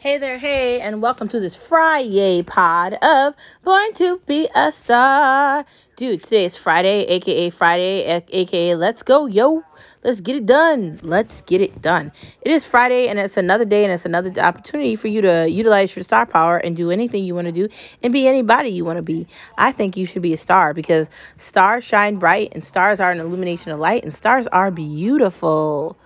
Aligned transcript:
Hey 0.00 0.18
there, 0.18 0.38
hey, 0.38 0.80
and 0.80 1.02
welcome 1.02 1.26
to 1.26 1.40
this 1.40 1.56
Friday 1.56 2.44
pod 2.44 2.94
of 3.02 3.34
Born 3.64 3.92
to 3.94 4.20
Be 4.26 4.48
a 4.54 4.70
Star. 4.70 5.64
Dude, 5.96 6.22
today 6.22 6.44
is 6.44 6.56
Friday, 6.56 7.02
aka 7.06 7.50
Friday, 7.50 8.22
aka 8.28 8.76
Let's 8.76 9.02
Go, 9.02 9.26
yo. 9.26 9.64
Let's 10.04 10.20
get 10.20 10.36
it 10.36 10.46
done. 10.46 11.00
Let's 11.02 11.40
get 11.40 11.60
it 11.60 11.82
done. 11.82 12.12
It 12.42 12.52
is 12.52 12.64
Friday, 12.64 13.08
and 13.08 13.18
it's 13.18 13.36
another 13.36 13.64
day, 13.64 13.82
and 13.82 13.92
it's 13.92 14.04
another 14.04 14.30
opportunity 14.40 14.94
for 14.94 15.08
you 15.08 15.20
to 15.20 15.50
utilize 15.50 15.96
your 15.96 16.04
star 16.04 16.26
power 16.26 16.58
and 16.58 16.76
do 16.76 16.92
anything 16.92 17.24
you 17.24 17.34
want 17.34 17.46
to 17.46 17.52
do 17.52 17.68
and 18.00 18.12
be 18.12 18.28
anybody 18.28 18.68
you 18.68 18.84
want 18.84 18.98
to 18.98 19.02
be. 19.02 19.26
I 19.56 19.72
think 19.72 19.96
you 19.96 20.06
should 20.06 20.22
be 20.22 20.32
a 20.32 20.36
star 20.36 20.74
because 20.74 21.10
stars 21.38 21.82
shine 21.82 22.20
bright, 22.20 22.52
and 22.52 22.64
stars 22.64 23.00
are 23.00 23.10
an 23.10 23.18
illumination 23.18 23.72
of 23.72 23.80
light, 23.80 24.04
and 24.04 24.14
stars 24.14 24.46
are 24.46 24.70
beautiful. 24.70 25.98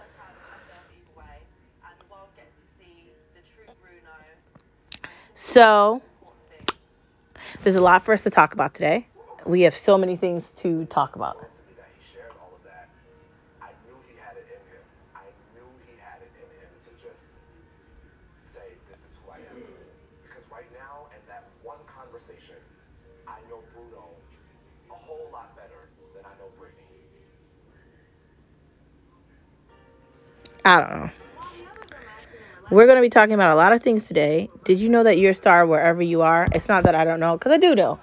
So, 5.43 6.01
there's 7.63 7.75
a 7.77 7.83
lot 7.83 8.05
for 8.05 8.15
us 8.15 8.23
to 8.23 8.31
talk 8.31 8.55
about 8.55 8.75
today. 8.75 9.09
We 9.45 9.63
have 9.63 9.77
so 9.77 9.99
many 9.99 10.17
things 10.17 10.49
to 10.59 10.85
talk 10.87 11.17
about. 11.17 11.37
Because 20.23 20.45
right 20.53 20.71
now 20.73 21.09
and 21.13 21.23
that 21.29 21.51
one 21.63 21.79
conversation, 21.91 22.57
I 23.27 23.39
know 23.51 23.61
Bruno 23.75 24.15
a 24.91 24.95
whole 24.95 25.29
lot 25.33 25.57
better 25.57 25.91
than 26.15 26.25
I 26.25 26.31
know 26.39 26.51
Brittany. 26.59 26.87
I 30.65 30.81
don't 30.81 30.91
know. 30.91 31.22
We're 32.73 32.87
going 32.87 32.97
to 32.97 33.03
be 33.03 33.11
talking 33.11 33.35
about 33.35 33.51
a 33.51 33.57
lot 33.57 33.75
of 33.75 33.83
things 33.83 34.07
today. 34.07 34.51
Did 34.65 34.81
you 34.81 34.89
know 34.89 35.03
that 35.05 35.19
you're 35.19 35.33
a 35.33 35.35
star 35.35 35.67
wherever 35.67 36.01
you 36.03 36.23
are? 36.23 36.49
It's 36.53 36.69
not 36.69 36.85
that 36.85 36.95
I 36.95 37.05
don't 37.05 37.21
know, 37.21 37.35
because 37.37 37.53
I 37.53 37.59
do 37.59 37.75
know. 37.75 38.01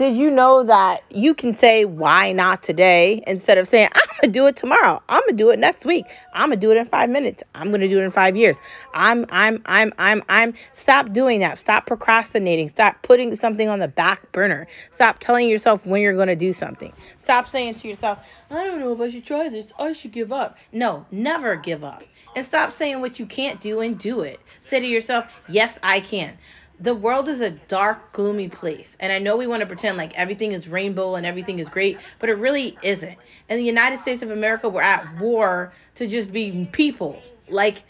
Did 0.00 0.16
you 0.16 0.30
know 0.30 0.64
that 0.64 1.02
you 1.10 1.34
can 1.34 1.58
say, 1.58 1.84
why 1.84 2.32
not 2.32 2.62
today, 2.62 3.22
instead 3.26 3.58
of 3.58 3.68
saying, 3.68 3.90
I'm 3.94 4.08
to 4.22 4.30
do 4.30 4.46
it 4.46 4.56
tomorrow. 4.56 5.02
I'm 5.10 5.20
to 5.28 5.34
do 5.34 5.50
it 5.50 5.58
next 5.58 5.84
week. 5.84 6.06
I'm 6.32 6.48
to 6.48 6.56
do 6.56 6.70
it 6.70 6.78
in 6.78 6.86
five 6.86 7.10
minutes. 7.10 7.42
I'm 7.54 7.70
to 7.70 7.86
do 7.86 8.00
it 8.00 8.04
in 8.04 8.10
five 8.10 8.34
years. 8.34 8.56
I'm, 8.94 9.26
I'm, 9.28 9.60
I'm, 9.66 9.92
I'm, 9.98 10.22
I'm. 10.30 10.54
Stop 10.72 11.12
doing 11.12 11.40
that. 11.40 11.58
Stop 11.58 11.84
procrastinating. 11.84 12.70
Stop 12.70 13.02
putting 13.02 13.36
something 13.36 13.68
on 13.68 13.78
the 13.78 13.88
back 13.88 14.32
burner. 14.32 14.66
Stop 14.90 15.18
telling 15.18 15.50
yourself 15.50 15.84
when 15.84 16.00
you're 16.00 16.16
to 16.24 16.34
do 16.34 16.54
something. 16.54 16.94
Stop 17.22 17.46
saying 17.46 17.74
to 17.74 17.86
yourself, 17.86 18.20
I 18.50 18.66
don't 18.66 18.80
know 18.80 18.94
if 18.94 19.00
I 19.02 19.10
should 19.10 19.26
try 19.26 19.50
this. 19.50 19.66
I 19.78 19.92
should 19.92 20.12
give 20.12 20.32
up. 20.32 20.56
No, 20.72 21.04
never 21.10 21.56
give 21.56 21.84
up 21.84 22.04
and 22.36 22.46
stop 22.46 22.72
saying 22.72 23.00
what 23.00 23.18
you 23.18 23.26
can't 23.26 23.60
do 23.60 23.80
and 23.80 23.98
do 23.98 24.20
it. 24.20 24.40
Say 24.66 24.80
to 24.80 24.86
yourself, 24.86 25.26
yes, 25.48 25.76
I 25.82 26.00
can. 26.00 26.38
The 26.80 26.94
world 26.94 27.28
is 27.28 27.42
a 27.42 27.50
dark, 27.50 28.12
gloomy 28.12 28.48
place. 28.48 28.96
And 29.00 29.12
I 29.12 29.18
know 29.18 29.36
we 29.36 29.46
want 29.46 29.60
to 29.60 29.66
pretend 29.66 29.98
like 29.98 30.14
everything 30.14 30.52
is 30.52 30.66
rainbow 30.66 31.14
and 31.14 31.26
everything 31.26 31.58
is 31.58 31.68
great, 31.68 31.98
but 32.18 32.30
it 32.30 32.34
really 32.34 32.78
isn't. 32.82 33.18
In 33.50 33.58
the 33.58 33.64
United 33.64 34.00
States 34.00 34.22
of 34.22 34.30
America, 34.30 34.68
we're 34.68 34.80
at 34.80 35.18
war 35.18 35.72
to 35.96 36.06
just 36.06 36.32
be 36.32 36.66
people. 36.72 37.20
Like, 37.48 37.82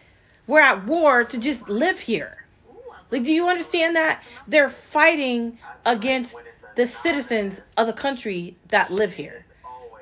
we're 0.48 0.60
at 0.60 0.84
war 0.86 1.22
to 1.22 1.38
just 1.38 1.68
live 1.68 2.00
here. 2.00 2.44
Like, 3.12 3.22
do 3.22 3.32
you 3.32 3.48
understand 3.48 3.94
that? 3.94 4.24
They're 4.48 4.70
fighting 4.70 5.58
against 5.86 6.34
the 6.74 6.86
citizens 6.86 7.60
of 7.76 7.86
the 7.86 7.92
country 7.92 8.56
that 8.68 8.90
live 8.90 9.12
here. 9.12 9.44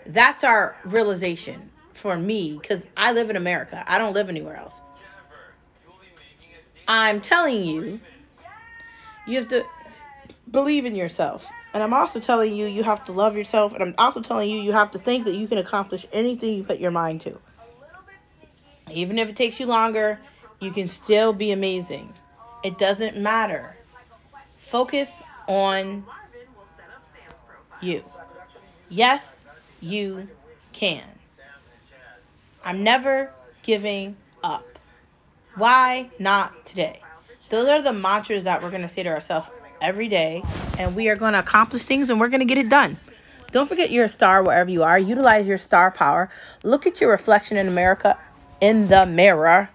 That's 0.06 0.44
our 0.44 0.76
realization 0.84 1.70
for 1.92 2.16
me 2.16 2.58
because 2.60 2.80
I 2.96 3.12
live 3.12 3.28
in 3.28 3.36
America. 3.36 3.84
I 3.86 3.98
don't 3.98 4.14
live 4.14 4.28
anywhere 4.28 4.56
else. 4.56 4.74
I'm 6.86 7.20
telling 7.20 7.62
you, 7.62 8.00
you 9.28 9.36
have 9.36 9.48
to 9.48 9.66
believe 10.50 10.86
in 10.86 10.94
yourself. 10.96 11.46
And 11.74 11.82
I'm 11.82 11.92
also 11.92 12.18
telling 12.18 12.56
you, 12.56 12.66
you 12.66 12.82
have 12.82 13.04
to 13.04 13.12
love 13.12 13.36
yourself. 13.36 13.74
And 13.74 13.82
I'm 13.82 13.94
also 13.98 14.22
telling 14.22 14.48
you, 14.48 14.58
you 14.58 14.72
have 14.72 14.90
to 14.92 14.98
think 14.98 15.26
that 15.26 15.34
you 15.34 15.46
can 15.46 15.58
accomplish 15.58 16.06
anything 16.12 16.54
you 16.54 16.64
put 16.64 16.78
your 16.78 16.90
mind 16.90 17.20
to. 17.22 17.38
Even 18.90 19.18
if 19.18 19.28
it 19.28 19.36
takes 19.36 19.60
you 19.60 19.66
longer, 19.66 20.18
you 20.60 20.70
can 20.70 20.88
still 20.88 21.34
be 21.34 21.52
amazing. 21.52 22.10
It 22.64 22.78
doesn't 22.78 23.18
matter. 23.18 23.76
Focus 24.56 25.10
on 25.46 26.04
you. 27.82 28.02
Yes, 28.88 29.44
you 29.80 30.26
can. 30.72 31.04
I'm 32.64 32.82
never 32.82 33.30
giving 33.62 34.16
up. 34.42 34.64
Why 35.54 36.10
not 36.18 36.64
today? 36.64 37.00
Those 37.48 37.68
are 37.68 37.82
the 37.82 37.92
mantras 37.92 38.44
that 38.44 38.62
we're 38.62 38.70
going 38.70 38.82
to 38.82 38.88
say 38.88 39.02
to 39.02 39.08
ourselves 39.08 39.48
every 39.80 40.08
day, 40.08 40.42
and 40.78 40.94
we 40.94 41.08
are 41.08 41.16
going 41.16 41.32
to 41.32 41.38
accomplish 41.38 41.84
things 41.84 42.10
and 42.10 42.20
we're 42.20 42.28
going 42.28 42.40
to 42.40 42.46
get 42.46 42.58
it 42.58 42.68
done. 42.68 42.98
Don't 43.50 43.66
forget 43.66 43.90
you're 43.90 44.04
a 44.04 44.10
star 44.10 44.42
wherever 44.42 44.68
you 44.68 44.82
are. 44.82 44.98
Utilize 44.98 45.48
your 45.48 45.56
star 45.56 45.90
power. 45.90 46.28
Look 46.62 46.86
at 46.86 47.00
your 47.00 47.10
reflection 47.10 47.56
in 47.56 47.66
America 47.66 48.18
in 48.60 48.88
the 48.88 49.06
mirror 49.06 49.70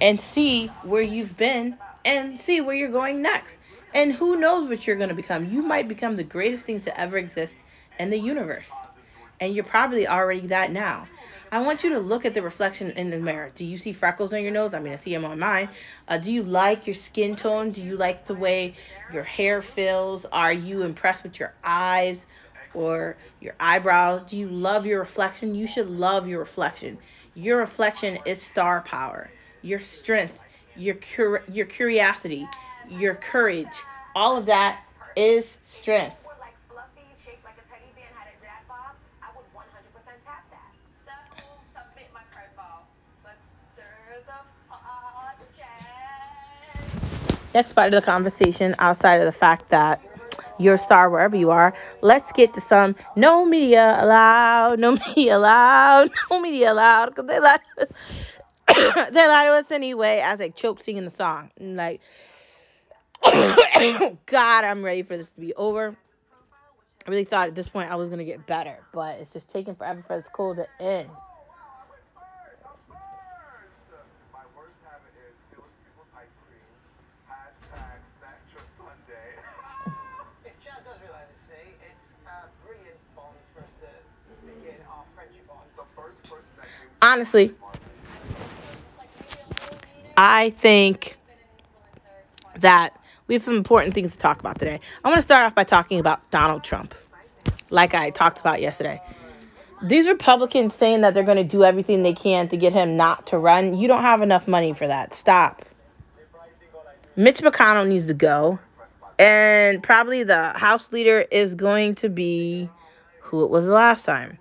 and 0.00 0.20
see 0.20 0.68
where 0.84 1.02
you've 1.02 1.36
been 1.36 1.76
and 2.04 2.38
see 2.38 2.60
where 2.60 2.76
you're 2.76 2.88
going 2.90 3.22
next. 3.22 3.58
And 3.94 4.12
who 4.12 4.36
knows 4.36 4.68
what 4.68 4.86
you're 4.86 4.96
going 4.96 5.08
to 5.08 5.14
become? 5.14 5.50
You 5.50 5.62
might 5.62 5.88
become 5.88 6.14
the 6.14 6.22
greatest 6.22 6.64
thing 6.64 6.80
to 6.82 7.00
ever 7.00 7.18
exist 7.18 7.54
in 7.98 8.10
the 8.10 8.18
universe. 8.18 8.70
And 9.40 9.54
you're 9.54 9.64
probably 9.64 10.06
already 10.06 10.46
that 10.48 10.70
now. 10.70 11.08
I 11.52 11.60
want 11.60 11.84
you 11.84 11.90
to 11.90 11.98
look 12.00 12.24
at 12.24 12.34
the 12.34 12.42
reflection 12.42 12.90
in 12.92 13.10
the 13.10 13.18
mirror. 13.18 13.50
Do 13.54 13.64
you 13.64 13.78
see 13.78 13.92
freckles 13.92 14.32
on 14.32 14.42
your 14.42 14.50
nose? 14.50 14.74
I 14.74 14.80
mean, 14.80 14.92
I 14.92 14.96
see 14.96 15.12
them 15.12 15.24
on 15.24 15.38
mine. 15.38 15.68
Uh, 16.08 16.18
do 16.18 16.32
you 16.32 16.42
like 16.42 16.86
your 16.86 16.94
skin 16.94 17.36
tone? 17.36 17.70
Do 17.70 17.82
you 17.82 17.96
like 17.96 18.26
the 18.26 18.34
way 18.34 18.74
your 19.12 19.22
hair 19.22 19.62
feels? 19.62 20.26
Are 20.26 20.52
you 20.52 20.82
impressed 20.82 21.22
with 21.22 21.38
your 21.38 21.54
eyes 21.62 22.26
or 22.74 23.16
your 23.40 23.54
eyebrows? 23.60 24.28
Do 24.28 24.36
you 24.36 24.48
love 24.48 24.86
your 24.86 24.98
reflection? 24.98 25.54
You 25.54 25.66
should 25.66 25.88
love 25.88 26.26
your 26.26 26.40
reflection. 26.40 26.98
Your 27.34 27.58
reflection 27.58 28.18
is 28.26 28.42
star 28.42 28.80
power, 28.80 29.30
your 29.62 29.80
strength, 29.80 30.42
your 30.76 30.96
cur- 30.96 31.44
your 31.52 31.66
curiosity, 31.66 32.46
your 32.90 33.14
courage. 33.14 33.84
All 34.16 34.36
of 34.36 34.46
that 34.46 34.80
is 35.14 35.56
strength. 35.62 36.25
Next 47.56 47.72
part 47.72 47.94
of 47.94 48.02
the 48.02 48.04
conversation, 48.04 48.74
outside 48.78 49.18
of 49.18 49.24
the 49.24 49.32
fact 49.32 49.70
that 49.70 50.02
you're 50.58 50.74
a 50.74 50.78
star 50.78 51.08
wherever 51.08 51.34
you 51.34 51.50
are, 51.52 51.72
let's 52.02 52.30
get 52.32 52.52
to 52.52 52.60
some 52.60 52.94
no 53.16 53.46
media 53.46 53.96
allowed, 53.98 54.78
no 54.78 54.92
media 54.92 55.38
allowed, 55.38 56.10
no 56.30 56.38
media 56.38 56.70
allowed, 56.70 57.14
because 57.14 57.26
they 57.26 57.40
lie 57.40 57.56
to 57.78 57.82
us. 57.84 57.88
they 59.10 59.26
lie 59.26 59.44
to 59.44 59.52
us 59.52 59.70
anyway 59.70 60.20
as 60.22 60.38
I 60.42 60.50
choke 60.50 60.82
singing 60.82 61.06
the 61.06 61.10
song. 61.10 61.50
And 61.58 61.76
like, 61.76 62.02
God, 64.26 64.64
I'm 64.64 64.84
ready 64.84 65.02
for 65.02 65.16
this 65.16 65.30
to 65.30 65.40
be 65.40 65.54
over. 65.54 65.96
I 67.06 67.10
really 67.10 67.24
thought 67.24 67.48
at 67.48 67.54
this 67.54 67.68
point 67.68 67.90
I 67.90 67.94
was 67.94 68.10
gonna 68.10 68.26
get 68.26 68.46
better, 68.46 68.80
but 68.92 69.18
it's 69.18 69.30
just 69.30 69.48
taking 69.48 69.74
forever 69.74 70.04
for 70.06 70.18
this 70.18 70.28
cold 70.30 70.58
to 70.58 70.66
end. 70.78 71.08
Honestly, 87.16 87.54
I 90.18 90.50
think 90.50 91.16
that 92.58 93.00
we 93.26 93.36
have 93.36 93.42
some 93.42 93.56
important 93.56 93.94
things 93.94 94.12
to 94.12 94.18
talk 94.18 94.38
about 94.38 94.58
today. 94.58 94.80
I 95.02 95.08
want 95.08 95.16
to 95.16 95.22
start 95.22 95.46
off 95.46 95.54
by 95.54 95.64
talking 95.64 95.98
about 95.98 96.30
Donald 96.30 96.62
Trump, 96.62 96.94
like 97.70 97.94
I 97.94 98.10
talked 98.10 98.38
about 98.38 98.60
yesterday. 98.60 99.00
These 99.82 100.06
Republicans 100.06 100.74
saying 100.74 101.00
that 101.00 101.14
they're 101.14 101.24
going 101.24 101.38
to 101.38 101.42
do 101.42 101.64
everything 101.64 102.02
they 102.02 102.12
can 102.12 102.50
to 102.50 102.58
get 102.58 102.74
him 102.74 102.98
not 102.98 103.28
to 103.28 103.38
run, 103.38 103.78
you 103.78 103.88
don't 103.88 104.02
have 104.02 104.20
enough 104.20 104.46
money 104.46 104.74
for 104.74 104.86
that. 104.86 105.14
Stop. 105.14 105.64
Mitch 107.16 107.38
McConnell 107.38 107.88
needs 107.88 108.04
to 108.04 108.14
go. 108.14 108.58
And 109.18 109.82
probably 109.82 110.22
the 110.22 110.50
House 110.50 110.92
leader 110.92 111.20
is 111.30 111.54
going 111.54 111.94
to 111.94 112.10
be 112.10 112.68
who 113.20 113.42
it 113.42 113.48
was 113.48 113.64
last 113.64 114.04
time. 114.04 114.36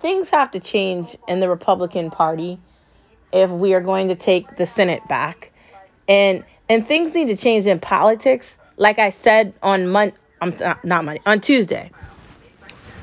Things 0.00 0.30
have 0.30 0.50
to 0.52 0.60
change 0.60 1.16
in 1.28 1.40
the 1.40 1.48
Republican 1.48 2.10
Party 2.10 2.58
if 3.32 3.50
we 3.50 3.74
are 3.74 3.80
going 3.80 4.08
to 4.08 4.14
take 4.14 4.56
the 4.56 4.66
Senate 4.66 5.06
back. 5.08 5.52
And 6.08 6.44
and 6.68 6.86
things 6.86 7.14
need 7.14 7.26
to 7.26 7.36
change 7.36 7.66
in 7.66 7.80
politics. 7.80 8.54
Like 8.76 8.98
I 8.98 9.10
said 9.10 9.54
on 9.62 9.88
Mon 9.88 10.12
I'm 10.40 10.56
not, 10.58 10.84
not 10.84 11.04
Monday, 11.04 11.22
on 11.24 11.40
Tuesday. 11.40 11.90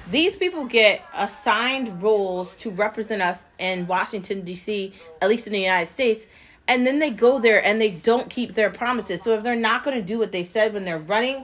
These 0.10 0.36
people 0.36 0.66
get 0.66 1.02
assigned 1.14 2.02
roles 2.02 2.56
to 2.56 2.72
represent 2.72 3.22
us 3.22 3.38
in 3.60 3.88
Washington 3.88 4.42
D.C., 4.42 4.94
at 5.22 5.30
least 5.30 5.46
in 5.48 5.54
the 5.54 5.60
United 5.60 5.94
States, 5.94 6.26
and 6.68 6.86
then 6.86 7.00
they 7.00 7.10
go 7.10 7.40
there 7.40 7.64
and 7.66 7.80
they 7.82 7.90
don't 7.90 8.30
keep 8.30 8.54
their 8.56 8.70
promises. 8.70 9.22
So 9.24 9.32
if 9.34 9.44
they're 9.44 9.56
not 9.56 9.84
going 9.84 9.98
to 9.98 10.04
do 10.04 10.20
what 10.20 10.32
they 10.32 10.44
said 10.44 10.74
when 10.74 10.84
they're 10.84 11.00
running, 11.00 11.44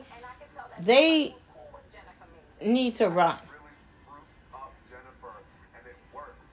they 0.79 1.33
need 2.61 2.95
to 2.97 3.09
run. 3.09 3.37
Really 3.49 3.73
spruced 3.73 4.37
up 4.53 4.71
Jennifer, 4.89 5.33
and 5.77 5.87
it 5.87 5.97
works. 6.13 6.45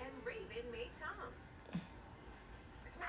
And 0.00 0.10
Raven 0.24 0.64
made 0.72 0.90
Tom. 1.00 1.12
It's 2.86 2.96
me! 2.96 3.06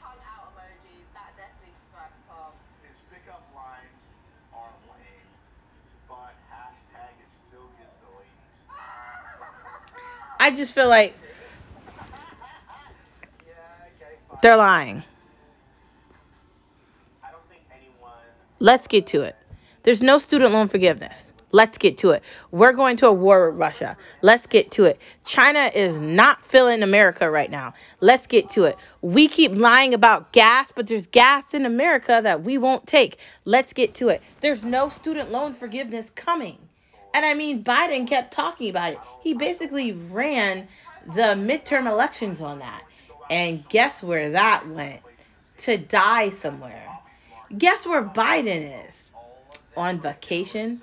Tongue 0.00 0.22
out 0.32 0.56
emojis. 0.56 1.06
That 1.12 1.36
definitely 1.36 1.76
describes 1.76 2.16
Tom. 2.24 2.56
His 2.88 2.96
pickup 3.12 3.44
lines 3.52 4.00
are 4.56 4.72
lame, 4.88 5.28
but 6.08 6.32
hashtag 6.48 7.12
it 7.20 7.28
still 7.28 7.68
gets 7.76 7.92
the 8.00 8.08
ladies. 8.16 8.48
I 10.38 10.50
just 10.50 10.72
feel 10.72 10.88
like 10.88 11.14
they're 14.42 14.56
lying. 14.56 15.02
Let's 18.60 18.88
get 18.88 19.06
to 19.08 19.22
it. 19.22 19.36
There's 19.84 20.02
no 20.02 20.18
student 20.18 20.52
loan 20.52 20.68
forgiveness. 20.68 21.24
Let's 21.50 21.78
get 21.78 21.96
to 21.98 22.10
it. 22.10 22.22
We're 22.50 22.72
going 22.72 22.98
to 22.98 23.06
a 23.06 23.12
war 23.12 23.50
with 23.50 23.58
Russia. 23.58 23.96
Let's 24.20 24.46
get 24.46 24.70
to 24.72 24.84
it. 24.84 25.00
China 25.24 25.70
is 25.74 25.98
not 25.98 26.44
filling 26.44 26.82
America 26.82 27.30
right 27.30 27.50
now. 27.50 27.72
Let's 28.00 28.26
get 28.26 28.50
to 28.50 28.64
it. 28.64 28.76
We 29.00 29.28
keep 29.28 29.52
lying 29.52 29.94
about 29.94 30.32
gas, 30.32 30.70
but 30.74 30.86
there's 30.86 31.06
gas 31.06 31.54
in 31.54 31.64
America 31.64 32.20
that 32.22 32.42
we 32.42 32.58
won't 32.58 32.86
take. 32.86 33.18
Let's 33.46 33.72
get 33.72 33.94
to 33.94 34.08
it. 34.08 34.22
There's 34.40 34.62
no 34.62 34.90
student 34.90 35.30
loan 35.30 35.54
forgiveness 35.54 36.10
coming. 36.14 36.58
And 37.18 37.26
I 37.26 37.34
mean, 37.34 37.64
Biden 37.64 38.06
kept 38.06 38.32
talking 38.32 38.70
about 38.70 38.92
it. 38.92 39.00
He 39.22 39.34
basically 39.34 39.90
ran 39.90 40.68
the 41.04 41.34
midterm 41.34 41.90
elections 41.90 42.40
on 42.40 42.60
that. 42.60 42.84
And 43.28 43.68
guess 43.68 44.04
where 44.04 44.30
that 44.30 44.68
went? 44.68 45.00
To 45.64 45.76
die 45.76 46.30
somewhere. 46.30 46.88
Guess 47.56 47.86
where 47.86 48.04
Biden 48.04 48.86
is? 48.86 48.94
On 49.76 49.98
vacation? 49.98 50.80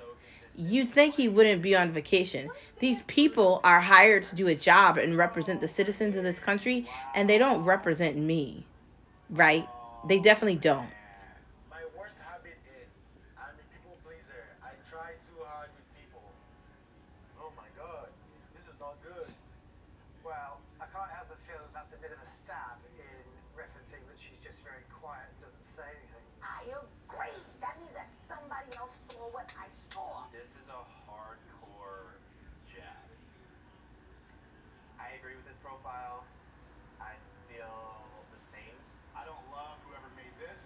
You'd 0.58 0.90
think 0.90 1.16
he 1.16 1.30
wouldn't 1.30 1.62
be 1.62 1.74
on 1.74 1.94
vacation. 1.94 2.50
These 2.80 3.02
people 3.04 3.62
are 3.64 3.80
hired 3.80 4.26
to 4.26 4.36
do 4.36 4.50
a 4.50 4.56
job 4.56 4.98
and 4.98 5.18
represent 5.18 5.62
the 5.62 5.70
citizens 5.70 6.18
of 6.18 6.26
this 6.26 6.38
country, 6.38 6.86
and 7.14 7.30
they 7.30 7.38
don't 7.38 7.64
represent 7.64 8.18
me. 8.18 8.66
Right? 9.30 9.66
They 10.06 10.20
definitely 10.20 10.58
don't. 10.58 10.90
My 11.72 11.80
worst 11.98 12.16
habit 12.20 12.60
is 12.76 12.92
I'm 13.40 13.56
a 13.56 13.64
people 13.72 13.96
pleaser. 14.04 14.44
I 14.60 14.76
try 14.92 15.16
too 15.24 15.40
hard 15.48 15.72
with 15.72 15.88
people. 15.96 16.24
Oh 17.40 17.52
my 17.60 17.68
god, 17.80 18.08
this 18.56 18.68
is 18.68 18.76
not 18.80 18.96
good. 19.04 19.28
Well, 20.24 20.58
I 20.82 20.88
can't 20.90 21.12
help 21.14 21.30
but 21.30 21.40
feel 21.46 21.62
that 21.62 21.74
that's 21.76 21.94
a 21.94 22.02
bit 22.02 22.16
of 22.16 22.20
a 22.24 22.30
stab 22.42 22.80
in 22.96 23.22
referencing 23.54 24.02
that 24.10 24.18
she's 24.18 24.40
just 24.42 24.64
very 24.66 24.82
quiet 24.90 25.28
and 25.36 25.38
doesn't 25.46 25.68
say 25.78 25.86
anything. 25.86 26.26
I 26.42 26.66
agree. 26.74 27.38
That 27.62 27.76
means 27.78 27.94
that 27.94 28.10
somebody 28.26 28.74
else 28.74 28.94
saw 29.14 29.30
what 29.30 29.46
I 29.54 29.70
saw. 29.94 30.26
This 30.34 30.50
is 30.50 30.66
a 30.66 30.82
hardcore 31.06 32.18
jab. 32.74 33.06
I 34.98 35.14
agree 35.22 35.38
with 35.38 35.46
this 35.46 35.54
profile. 35.66 36.22
I 37.02 37.18
feel 37.50 37.74
the 38.30 38.42
same. 38.54 38.78
I 39.18 39.26
don't 39.26 39.42
love 39.50 39.82
whoever 39.90 40.06
made 40.14 40.30
this. 40.38 40.62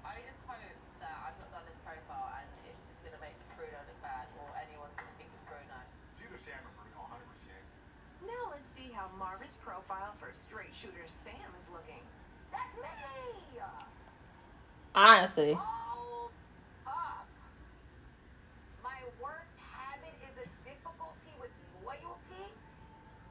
I 0.00 0.16
just 0.24 0.40
hope 0.48 0.64
that 1.04 1.12
I've 1.20 1.36
not 1.36 1.52
done 1.52 1.66
this 1.68 1.76
profile 1.84 2.32
and 2.40 2.48
it's 2.64 2.80
just 2.88 3.04
going 3.04 3.12
to 3.12 3.20
make 3.20 3.36
Bruno 3.60 3.76
look 3.84 4.00
bad 4.00 4.24
or 4.40 4.48
anyone's 4.56 4.96
going 4.96 5.12
to 5.12 5.16
think 5.20 5.28
it's 5.28 5.44
Bruno. 5.44 5.76
It's 6.16 6.24
either 6.24 6.40
Sam 6.40 6.64
or 6.64 6.72
Bruno, 6.80 7.04
100%. 7.12 8.24
Now 8.24 8.42
let's 8.56 8.64
see 8.72 8.88
how 8.96 9.12
Marvin's 9.20 9.54
profile 9.60 10.16
for 10.16 10.32
straight 10.48 10.72
shooter 10.72 11.04
Sam 11.28 11.48
is 11.52 11.66
looking. 11.68 12.00
That's 12.48 12.72
me! 12.80 13.60
Honestly. 14.94 15.52
Hold 15.54 16.32
up. 16.88 17.28
My 18.82 18.98
worst 19.20 19.54
habit 19.60 20.16
is 20.24 20.34
a 20.42 20.46
difficulty 20.64 21.32
with 21.38 21.52
loyalty. 21.84 22.46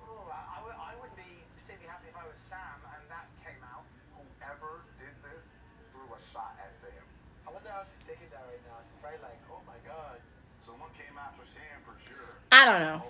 Oh, 0.08 0.32
I, 0.32 0.40
I, 0.56 0.58
would, 0.64 0.78
I 0.80 0.94
wouldn't 0.96 1.20
be 1.20 1.44
particularly 1.60 1.92
happy 1.92 2.08
if 2.08 2.16
I 2.16 2.24
was 2.24 2.40
Sam 2.48 2.80
and 2.88 3.04
that 3.12 3.28
came 3.44 3.60
out. 3.68 3.84
Whoever 4.16 4.88
did 4.96 5.12
this 5.28 5.44
threw 5.92 6.08
a 6.08 6.20
shot 6.32 6.56
at 6.64 6.72
Sam. 6.72 7.04
I 7.44 7.52
wonder 7.52 7.67
she's 7.84 8.08
taking 8.08 8.28
that 8.32 8.46
right 8.50 8.62
now. 8.66 8.78
She's 8.88 9.00
probably 9.02 9.20
like, 9.22 9.40
oh 9.52 9.62
my 9.68 9.78
god. 9.86 10.18
Someone 10.66 10.90
came 10.98 11.18
after 11.18 11.44
Sam 11.54 11.82
for 11.86 11.96
sure. 12.08 12.34
I 12.52 12.66
don't 12.66 12.82
know. 12.82 13.04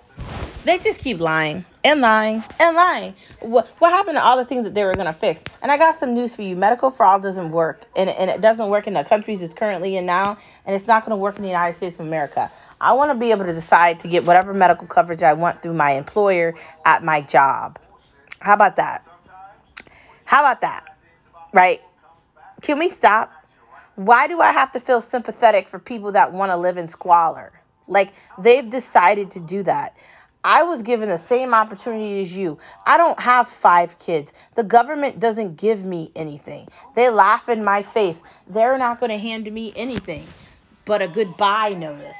They 0.64 0.78
just 0.78 1.00
keep 1.00 1.18
lying 1.18 1.64
and 1.84 2.00
lying 2.00 2.44
and 2.60 2.76
lying. 2.76 3.14
What, 3.40 3.68
what 3.78 3.90
happened 3.90 4.18
to 4.18 4.22
all 4.22 4.36
the 4.36 4.44
things 4.44 4.64
that 4.64 4.74
they 4.74 4.84
were 4.84 4.92
going 4.92 5.06
to 5.06 5.12
fix? 5.12 5.40
And 5.62 5.72
I 5.72 5.78
got 5.78 5.98
some 5.98 6.12
news 6.12 6.34
for 6.34 6.42
you. 6.42 6.56
Medical 6.56 6.90
fraud 6.90 7.22
doesn't 7.22 7.52
work. 7.52 7.84
And, 7.96 8.10
and 8.10 8.28
it 8.28 8.42
doesn't 8.42 8.68
work 8.68 8.86
in 8.86 8.92
the 8.92 9.04
countries 9.04 9.40
it's 9.40 9.54
currently 9.54 9.96
in 9.96 10.04
now. 10.04 10.36
And 10.66 10.76
it's 10.76 10.86
not 10.86 11.04
going 11.06 11.10
to 11.10 11.16
work 11.16 11.36
in 11.36 11.42
the 11.42 11.48
United 11.48 11.76
States 11.76 11.98
of 11.98 12.06
America. 12.06 12.50
I 12.80 12.92
want 12.92 13.10
to 13.12 13.14
be 13.14 13.30
able 13.30 13.46
to 13.46 13.54
decide 13.54 14.00
to 14.00 14.08
get 14.08 14.24
whatever 14.24 14.52
medical 14.52 14.86
coverage 14.86 15.22
I 15.22 15.32
want 15.32 15.62
through 15.62 15.74
my 15.74 15.92
employer 15.92 16.54
at 16.84 17.02
my 17.02 17.22
job. 17.22 17.78
How 18.40 18.52
about 18.52 18.76
that? 18.76 19.06
How 20.24 20.40
about 20.40 20.60
that? 20.60 20.96
Right? 21.54 21.80
Can 22.60 22.78
we 22.78 22.90
stop? 22.90 23.32
Why 23.98 24.28
do 24.28 24.40
I 24.42 24.52
have 24.52 24.72
to 24.74 24.80
feel 24.80 25.02
sympathetic 25.02 25.68
for 25.68 25.80
people 25.80 26.12
that 26.12 26.32
want 26.32 26.50
to 26.52 26.58
live 26.58 26.78
in 26.78 26.88
squalor? 26.88 27.52
Like 27.88 28.14
they've 28.38 28.68
decided 28.70 29.32
to 29.32 29.40
do 29.40 29.64
that. 29.64 29.96
I 30.44 30.64
was 30.64 30.82
given 30.82 31.10
the 31.10 31.18
same 31.18 31.54
opportunity 31.54 32.22
as 32.22 32.36
you. 32.36 32.58
I 32.86 32.98
don't 32.98 33.20
have 33.20 33.48
five 33.48 33.98
kids. 34.00 34.32
The 34.56 34.64
government 34.64 35.20
doesn't 35.20 35.56
give 35.56 35.84
me 35.84 36.12
anything. 36.16 36.68
They 36.96 37.10
laugh 37.10 37.48
in 37.50 37.64
my 37.64 37.82
face. 37.82 38.22
They're 38.48 38.78
not 38.78 39.00
going 39.00 39.10
to 39.12 39.18
hand 39.18 39.52
me 39.52 39.72
anything 39.76 40.34
but 40.86 41.02
a 41.02 41.08
goodbye 41.08 41.70
notice. 41.74 42.16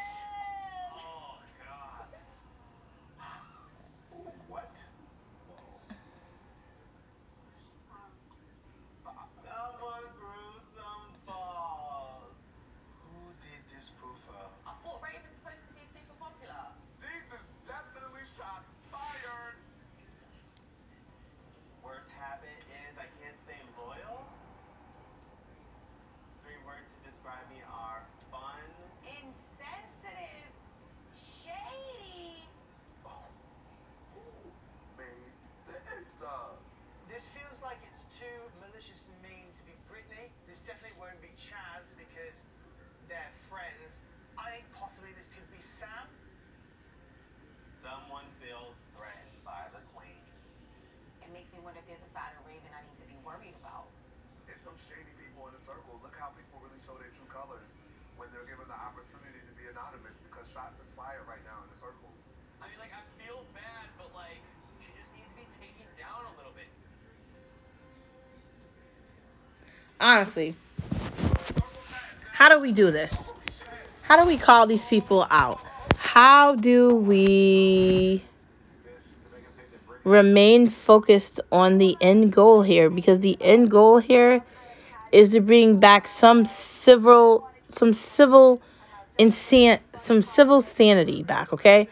Oh 0.95 1.39
god. 1.59 2.09
What? 4.49 4.71
I'm 9.07 9.15
a 9.83 10.03
gruesome 10.21 11.11
balls. 11.27 12.35
Who 13.03 13.33
did 13.43 13.63
this 13.75 13.91
profile? 14.01 14.53
I 14.67 14.73
thought 14.85 15.03
Raven's 15.03 15.37
supposed 15.41 15.65
to 15.69 15.75
be 15.75 15.85
super 15.95 16.17
popular. 16.21 16.65
These 17.03 17.29
is 17.35 17.47
definitely 17.67 18.25
shots 18.37 18.69
fired. 18.93 19.59
Worst 21.85 22.11
habit 22.21 22.61
is 22.71 22.95
I 22.99 23.09
can't 23.23 23.39
stay 23.47 23.61
loyal. 23.79 24.27
Three 26.45 26.61
words 26.67 26.87
to 26.89 27.11
describe 27.11 27.45
me 27.51 27.63
are 27.69 28.03
fun. 28.31 28.65
Insensitive. 29.05 30.53
Shady. 31.45 32.45
Oh, 33.07 33.29
who 34.15 34.25
made 34.99 35.35
this? 35.69 36.07
Uh, 36.23 36.55
This 37.09 37.25
feels 37.35 37.59
like 37.65 37.81
it's 37.85 38.05
too 38.19 38.39
malicious 38.61 39.03
and 39.09 39.17
mean 39.23 39.49
to 39.59 39.63
be 39.67 39.75
Brittany. 39.89 40.31
This 40.47 40.61
definitely 40.67 40.97
won't 41.01 41.21
be 41.23 41.33
Chaz 41.41 41.85
because 41.97 42.37
they're 43.09 43.33
friends. 43.51 43.97
I 44.39 44.51
think 44.61 44.67
possibly 44.77 45.13
this 45.17 45.29
could 45.35 45.47
be 45.51 45.61
Sam. 45.81 46.07
Someone 47.83 48.27
feels 48.43 48.77
threatened 48.97 49.39
by 49.45 49.69
the 49.73 49.81
queen. 49.97 50.21
It 51.23 51.31
makes 51.33 51.51
me 51.53 51.61
wonder 51.63 51.81
if 51.81 51.87
there's 51.89 52.05
a 52.05 52.13
side 52.13 52.35
of 52.39 52.45
Raven 52.47 52.71
I 52.75 52.83
need 52.87 52.99
to 53.01 53.09
be 53.09 53.19
worried 53.25 53.57
about. 53.61 53.89
it's 54.49 54.63
some 54.65 54.77
shady 54.77 55.13
people 55.19 55.47
in 55.49 55.55
the 55.55 55.63
circle. 55.63 55.99
Look 56.03 56.17
how 56.19 56.31
people 56.37 56.61
really 56.65 56.81
show 56.85 56.97
their 57.01 57.13
true 57.17 57.29
colors 57.31 57.79
when 58.17 58.29
they're 58.35 58.49
given 58.49 58.67
the 58.69 58.79
opportunity 58.79 59.41
to 59.47 59.55
be 59.57 59.67
anonymous 59.71 60.17
because 60.27 60.47
shots 60.53 60.79
is 60.83 60.91
fired 60.97 61.25
right 61.29 61.43
now 61.47 61.61
in 61.65 61.69
the 61.73 61.79
circle. 61.81 62.11
I 62.63 62.69
mean, 62.71 62.81
like, 62.83 62.95
I 62.95 63.03
feel 63.21 63.45
bad, 63.55 63.87
but, 64.01 64.11
like, 64.17 64.43
she 64.83 64.91
just 64.99 65.11
needs 65.15 65.29
to 65.31 65.37
be 65.39 65.47
taken 65.63 65.87
down 66.01 66.27
a 66.29 66.35
little 66.41 66.55
bit. 66.57 66.69
Honestly, 70.01 70.55
how 72.33 72.49
do 72.49 72.61
we 72.61 72.71
do 72.73 72.91
this? 72.91 73.15
How 74.03 74.23
do 74.23 74.27
we 74.27 74.39
call 74.39 74.67
these 74.67 74.85
people 74.85 75.27
out? 75.29 75.61
How 75.97 76.55
do 76.55 76.95
we 76.95 78.23
remain 80.05 80.71
focused 80.71 81.41
on 81.51 81.79
the 81.79 81.97
end 82.01 82.33
goal 82.33 82.63
here? 82.63 82.91
Because 82.91 83.19
the 83.21 83.37
end 83.41 83.71
goal 83.71 83.99
here 83.99 84.43
is 85.11 85.31
to 85.31 85.41
bring 85.41 85.81
back 85.81 86.07
some 86.07 86.45
civil, 86.45 87.51
some 87.71 87.93
civil, 87.93 88.63
insan- 89.19 89.81
some 89.97 90.23
civil 90.23 90.63
sanity 90.63 91.25
back. 91.25 91.53
Okay. 91.53 91.89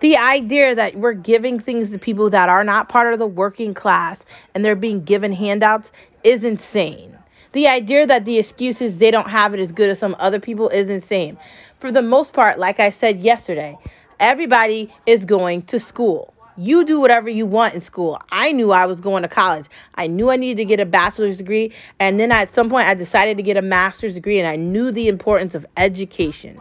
The 0.00 0.16
idea 0.16 0.74
that 0.74 0.96
we're 0.96 1.12
giving 1.12 1.60
things 1.60 1.90
to 1.90 1.98
people 1.98 2.30
that 2.30 2.48
are 2.48 2.64
not 2.64 2.88
part 2.88 3.12
of 3.12 3.20
the 3.20 3.26
working 3.26 3.74
class 3.74 4.24
and 4.52 4.64
they're 4.64 4.74
being 4.74 5.04
given 5.04 5.32
handouts 5.32 5.92
is 6.24 6.44
insane. 6.44 7.18
The 7.52 7.68
idea 7.68 8.06
that 8.06 8.24
the 8.24 8.38
excuses 8.38 8.98
they 8.98 9.10
don't 9.10 9.28
have 9.28 9.52
it 9.52 9.60
as 9.60 9.72
good 9.72 9.90
as 9.90 9.98
some 9.98 10.16
other 10.18 10.40
people 10.40 10.68
is 10.70 10.88
insane. 10.88 11.36
For 11.78 11.92
the 11.92 12.02
most 12.02 12.32
part, 12.32 12.58
like 12.58 12.80
I 12.80 12.90
said 12.90 13.20
yesterday, 13.20 13.76
everybody 14.18 14.92
is 15.04 15.24
going 15.24 15.62
to 15.62 15.78
school. 15.78 16.32
You 16.56 16.84
do 16.84 17.00
whatever 17.00 17.28
you 17.28 17.46
want 17.46 17.74
in 17.74 17.80
school. 17.80 18.20
I 18.30 18.52
knew 18.52 18.72
I 18.72 18.86
was 18.86 19.00
going 19.00 19.22
to 19.22 19.28
college. 19.28 19.66
I 19.94 20.06
knew 20.06 20.30
I 20.30 20.36
needed 20.36 20.58
to 20.58 20.64
get 20.64 20.80
a 20.80 20.86
bachelor's 20.86 21.36
degree. 21.38 21.72
And 21.98 22.20
then 22.20 22.30
at 22.30 22.54
some 22.54 22.68
point, 22.68 22.88
I 22.88 22.94
decided 22.94 23.36
to 23.38 23.42
get 23.42 23.56
a 23.56 23.62
master's 23.62 24.14
degree. 24.14 24.38
And 24.38 24.46
I 24.46 24.56
knew 24.56 24.92
the 24.92 25.08
importance 25.08 25.54
of 25.54 25.66
education. 25.76 26.58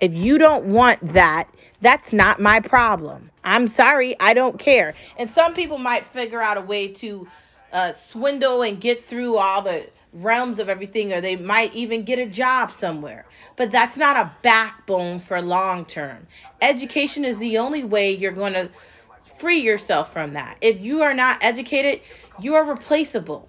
If 0.00 0.12
you 0.12 0.36
don't 0.36 0.66
want 0.66 1.14
that, 1.14 1.48
that's 1.80 2.12
not 2.12 2.40
my 2.40 2.60
problem. 2.60 3.30
I'm 3.42 3.68
sorry. 3.68 4.18
I 4.20 4.34
don't 4.34 4.58
care. 4.58 4.94
And 5.18 5.30
some 5.30 5.54
people 5.54 5.78
might 5.78 6.04
figure 6.04 6.42
out 6.42 6.56
a 6.58 6.62
way 6.62 6.88
to 6.88 7.26
uh, 7.72 7.92
swindle 7.92 8.62
and 8.62 8.80
get 8.80 9.06
through 9.06 9.36
all 9.36 9.62
the 9.62 9.88
realms 10.12 10.58
of 10.58 10.68
everything, 10.68 11.12
or 11.12 11.20
they 11.20 11.36
might 11.36 11.74
even 11.74 12.04
get 12.04 12.18
a 12.18 12.26
job 12.26 12.74
somewhere. 12.74 13.26
But 13.56 13.70
that's 13.70 13.96
not 13.96 14.16
a 14.16 14.32
backbone 14.42 15.20
for 15.20 15.40
long 15.42 15.84
term. 15.84 16.26
Education 16.60 17.24
is 17.24 17.38
the 17.38 17.58
only 17.58 17.84
way 17.84 18.12
you're 18.12 18.32
going 18.32 18.54
to 18.54 18.70
free 19.38 19.58
yourself 19.58 20.12
from 20.12 20.32
that. 20.34 20.56
If 20.60 20.80
you 20.80 21.02
are 21.02 21.14
not 21.14 21.38
educated, 21.42 22.00
you 22.40 22.54
are 22.54 22.64
replaceable. 22.64 23.48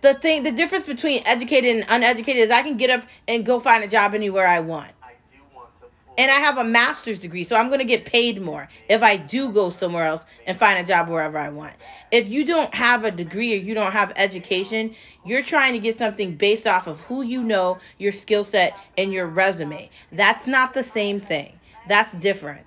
The 0.00 0.14
thing, 0.14 0.42
the 0.42 0.50
difference 0.50 0.86
between 0.86 1.22
educated 1.26 1.76
and 1.76 1.84
uneducated 1.88 2.44
is 2.44 2.50
I 2.50 2.62
can 2.62 2.78
get 2.78 2.88
up 2.88 3.04
and 3.28 3.44
go 3.44 3.60
find 3.60 3.84
a 3.84 3.88
job 3.88 4.14
anywhere 4.14 4.46
I 4.46 4.60
want. 4.60 4.92
I 5.02 5.12
do 5.30 5.38
want 5.54 5.68
to 5.74 5.80
pull 5.80 5.90
And 6.18 6.30
I 6.30 6.34
have 6.34 6.58
a 6.58 6.64
master's 6.64 7.18
degree, 7.18 7.44
so 7.44 7.56
I'm 7.56 7.68
going 7.68 7.78
to 7.78 7.84
get 7.84 8.04
paid 8.04 8.42
more 8.42 8.68
if 8.88 9.02
I 9.02 9.16
do 9.16 9.50
go 9.52 9.70
somewhere 9.70 10.04
else 10.04 10.22
and 10.46 10.56
find 10.56 10.78
a 10.78 10.84
job 10.84 11.08
wherever 11.08 11.38
I 11.38 11.48
want. 11.48 11.74
If 12.10 12.28
you 12.28 12.44
don't 12.44 12.74
have 12.74 13.04
a 13.04 13.10
degree 13.10 13.54
or 13.54 13.56
you 13.56 13.74
don't 13.74 13.92
have 13.92 14.12
education, 14.16 14.94
you're 15.24 15.42
trying 15.42 15.72
to 15.72 15.78
get 15.78 15.96
something 15.98 16.36
based 16.36 16.66
off 16.66 16.86
of 16.86 17.00
who 17.02 17.22
you 17.22 17.42
know, 17.42 17.78
your 17.98 18.12
skill 18.12 18.44
set, 18.44 18.76
and 18.98 19.12
your 19.12 19.26
resume. 19.26 19.88
That's 20.12 20.46
not 20.46 20.74
the 20.74 20.82
same 20.82 21.20
thing. 21.20 21.58
That's 21.88 22.12
different. 22.14 22.66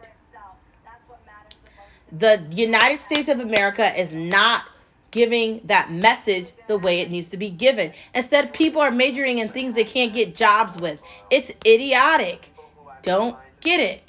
The 2.11 2.45
United 2.51 3.01
States 3.01 3.29
of 3.29 3.39
America 3.39 3.99
is 3.99 4.11
not 4.13 4.63
giving 5.11 5.61
that 5.65 5.91
message 5.91 6.51
the 6.67 6.77
way 6.77 6.99
it 6.99 7.11
needs 7.11 7.27
to 7.27 7.37
be 7.37 7.49
given. 7.49 7.93
Instead, 8.15 8.53
people 8.53 8.81
are 8.81 8.91
majoring 8.91 9.39
in 9.39 9.49
things 9.49 9.75
they 9.75 9.83
can't 9.83 10.13
get 10.13 10.33
jobs 10.33 10.81
with. 10.81 11.03
It's 11.29 11.51
idiotic. 11.65 12.52
People 13.03 13.19
who 13.19 13.27
I'm 13.27 13.31
Don't 13.31 13.61
get 13.61 13.79
it. 13.79 14.01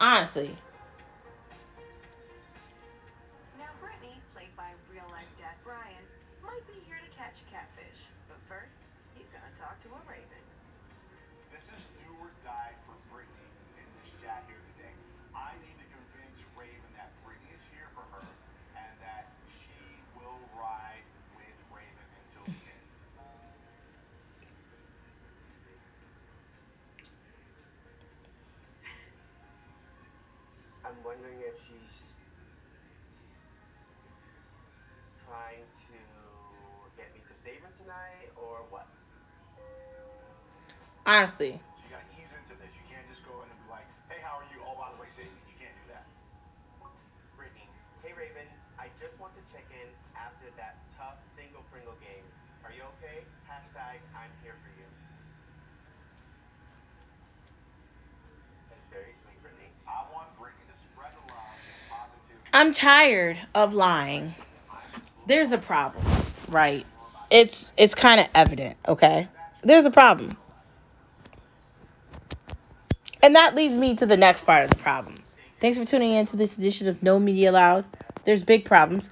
know 0.00 0.63
wondering 31.14 31.46
if 31.46 31.54
she's 31.62 31.94
trying 35.22 35.62
to 35.62 35.94
get 36.98 37.06
me 37.14 37.22
to 37.22 37.34
save 37.46 37.62
her 37.62 37.70
tonight 37.78 38.34
or 38.34 38.66
what. 38.74 38.90
Honestly. 41.06 41.54
So 41.54 41.86
you 41.86 41.90
gotta 41.94 42.02
ease 42.18 42.34
into 42.34 42.58
this. 42.58 42.66
You 42.74 42.82
can't 42.90 43.06
just 43.06 43.22
go 43.30 43.38
in 43.44 43.46
and 43.46 43.58
be 43.62 43.70
like, 43.70 43.86
hey, 44.10 44.18
how 44.26 44.42
are 44.42 44.48
you? 44.50 44.58
Oh, 44.66 44.74
by 44.74 44.90
the 44.90 44.98
way, 44.98 45.06
save 45.14 45.30
me. 45.30 45.38
You 45.46 45.54
can't 45.62 45.76
do 45.86 45.94
that. 45.94 46.02
Brittany, 47.38 47.70
hey 48.02 48.10
Raven, 48.18 48.50
I 48.74 48.90
just 48.98 49.14
want 49.22 49.38
to 49.38 49.42
check 49.54 49.70
in 49.70 49.86
after 50.18 50.50
that 50.58 50.82
tough 50.98 51.22
single 51.38 51.62
Pringle 51.70 51.94
game. 52.02 52.26
Are 52.66 52.74
you 52.74 52.82
okay? 52.98 53.22
Hashtag 53.46 54.02
I'm 54.18 54.34
here 54.42 54.58
for 54.66 54.72
you. 54.74 54.88
That's 58.66 58.82
very 58.90 59.14
sweet, 59.22 59.38
Brittany. 59.38 59.70
I 59.86 60.02
want 60.10 60.32
Brittany 60.40 60.64
to 60.66 60.76
spread 60.90 61.12
the 61.12 61.24
love 61.30 61.58
and 61.60 61.78
positivity. 61.92 62.43
I'm 62.54 62.72
tired 62.72 63.36
of 63.52 63.74
lying. 63.74 64.32
There's 65.26 65.50
a 65.50 65.58
problem, 65.58 66.06
right? 66.48 66.86
It's 67.28 67.72
it's 67.76 67.96
kind 67.96 68.20
of 68.20 68.28
evident, 68.32 68.76
okay? 68.86 69.26
There's 69.64 69.86
a 69.86 69.90
problem. 69.90 70.36
And 73.24 73.34
that 73.34 73.56
leads 73.56 73.76
me 73.76 73.96
to 73.96 74.06
the 74.06 74.16
next 74.16 74.46
part 74.46 74.62
of 74.62 74.70
the 74.70 74.76
problem. 74.76 75.16
Thanks 75.58 75.78
for 75.78 75.84
tuning 75.84 76.12
in 76.12 76.26
to 76.26 76.36
this 76.36 76.56
edition 76.56 76.88
of 76.88 77.02
No 77.02 77.18
Media 77.18 77.50
Allowed. 77.50 77.86
There's 78.24 78.44
big 78.44 78.64
problems. 78.64 79.10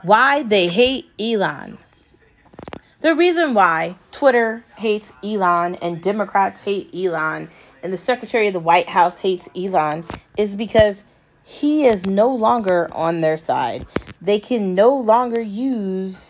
Why 0.00 0.42
they 0.42 0.68
hate 0.68 1.10
Elon. 1.20 1.76
The 3.02 3.14
reason 3.14 3.52
why 3.52 3.96
Twitter 4.10 4.64
hates 4.78 5.12
Elon 5.22 5.74
and 5.76 6.00
Democrats 6.00 6.60
hate 6.60 6.94
Elon 6.94 7.50
and 7.82 7.92
the 7.92 7.98
Secretary 7.98 8.46
of 8.46 8.54
the 8.54 8.60
White 8.60 8.88
House 8.88 9.18
hates 9.18 9.46
Elon 9.54 10.02
is 10.38 10.56
because 10.56 11.04
he 11.46 11.86
is 11.86 12.06
no 12.06 12.34
longer 12.34 12.88
on 12.92 13.22
their 13.22 13.38
side. 13.38 13.86
They 14.20 14.40
can 14.40 14.74
no 14.74 14.96
longer 14.96 15.40
use. 15.40 16.25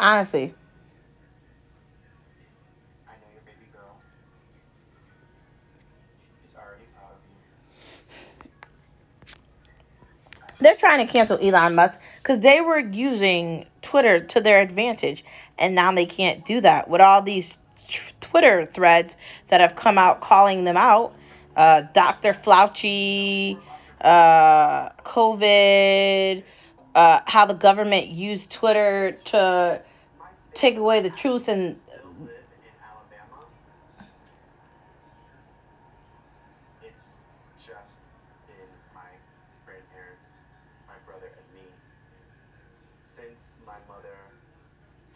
You. 0.00 0.54
they're 10.60 10.76
trying 10.76 11.04
to 11.06 11.12
cancel 11.12 11.38
Elon 11.38 11.74
Musk 11.74 11.98
because 12.18 12.40
they 12.40 12.60
were 12.60 12.78
using 12.78 13.66
Twitter 13.82 14.20
to 14.20 14.40
their 14.40 14.60
advantage, 14.60 15.24
and 15.58 15.74
now 15.74 15.92
they 15.92 16.06
can't 16.06 16.44
do 16.44 16.60
that 16.60 16.88
with 16.88 17.00
all 17.00 17.22
these 17.22 17.52
tr- 17.88 18.12
Twitter 18.20 18.68
threads 18.72 19.14
that 19.48 19.60
have 19.60 19.74
come 19.74 19.98
out 19.98 20.20
calling 20.20 20.64
them 20.64 20.76
out. 20.76 21.14
Uh, 21.56 21.82
Dr. 21.94 22.34
Fauci, 22.34 23.58
uh, 24.00 24.90
COVID, 25.04 26.42
uh, 26.94 27.20
how 27.24 27.46
the 27.46 27.54
government 27.54 28.08
used 28.08 28.50
Twitter 28.50 29.12
to 29.26 29.82
take 30.54 30.76
away 30.76 31.02
the 31.02 31.10
truth 31.10 31.48
and 31.48 31.76
still 31.86 32.10
live 32.20 32.50
in 32.52 32.74
Alabama. 32.82 33.46
It's 36.82 37.08
just 37.58 37.98
been 38.46 38.70
my 38.94 39.10
grandparents, 39.66 40.30
my 40.88 40.98
brother, 41.06 41.30
and 41.38 41.46
me 41.54 41.68
since 43.16 43.40
my 43.66 43.78
mother 43.88 44.16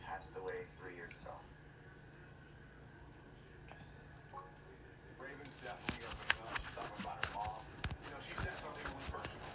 passed 0.04 0.36
away 0.36 0.68
three 0.78 0.94
years 0.96 1.12
ago. 1.24 1.34
Raven's 5.18 5.56
definitely 5.64 6.04
opening 6.04 6.38
up. 6.44 6.52
She's 6.60 6.74
talking 6.76 6.98
about 7.00 7.16
her 7.16 7.30
mom. 7.32 7.64
You 8.04 8.12
know, 8.12 8.20
she 8.20 8.34
said 8.36 8.52
something 8.60 8.84
really 8.92 9.08
personal. 9.08 9.48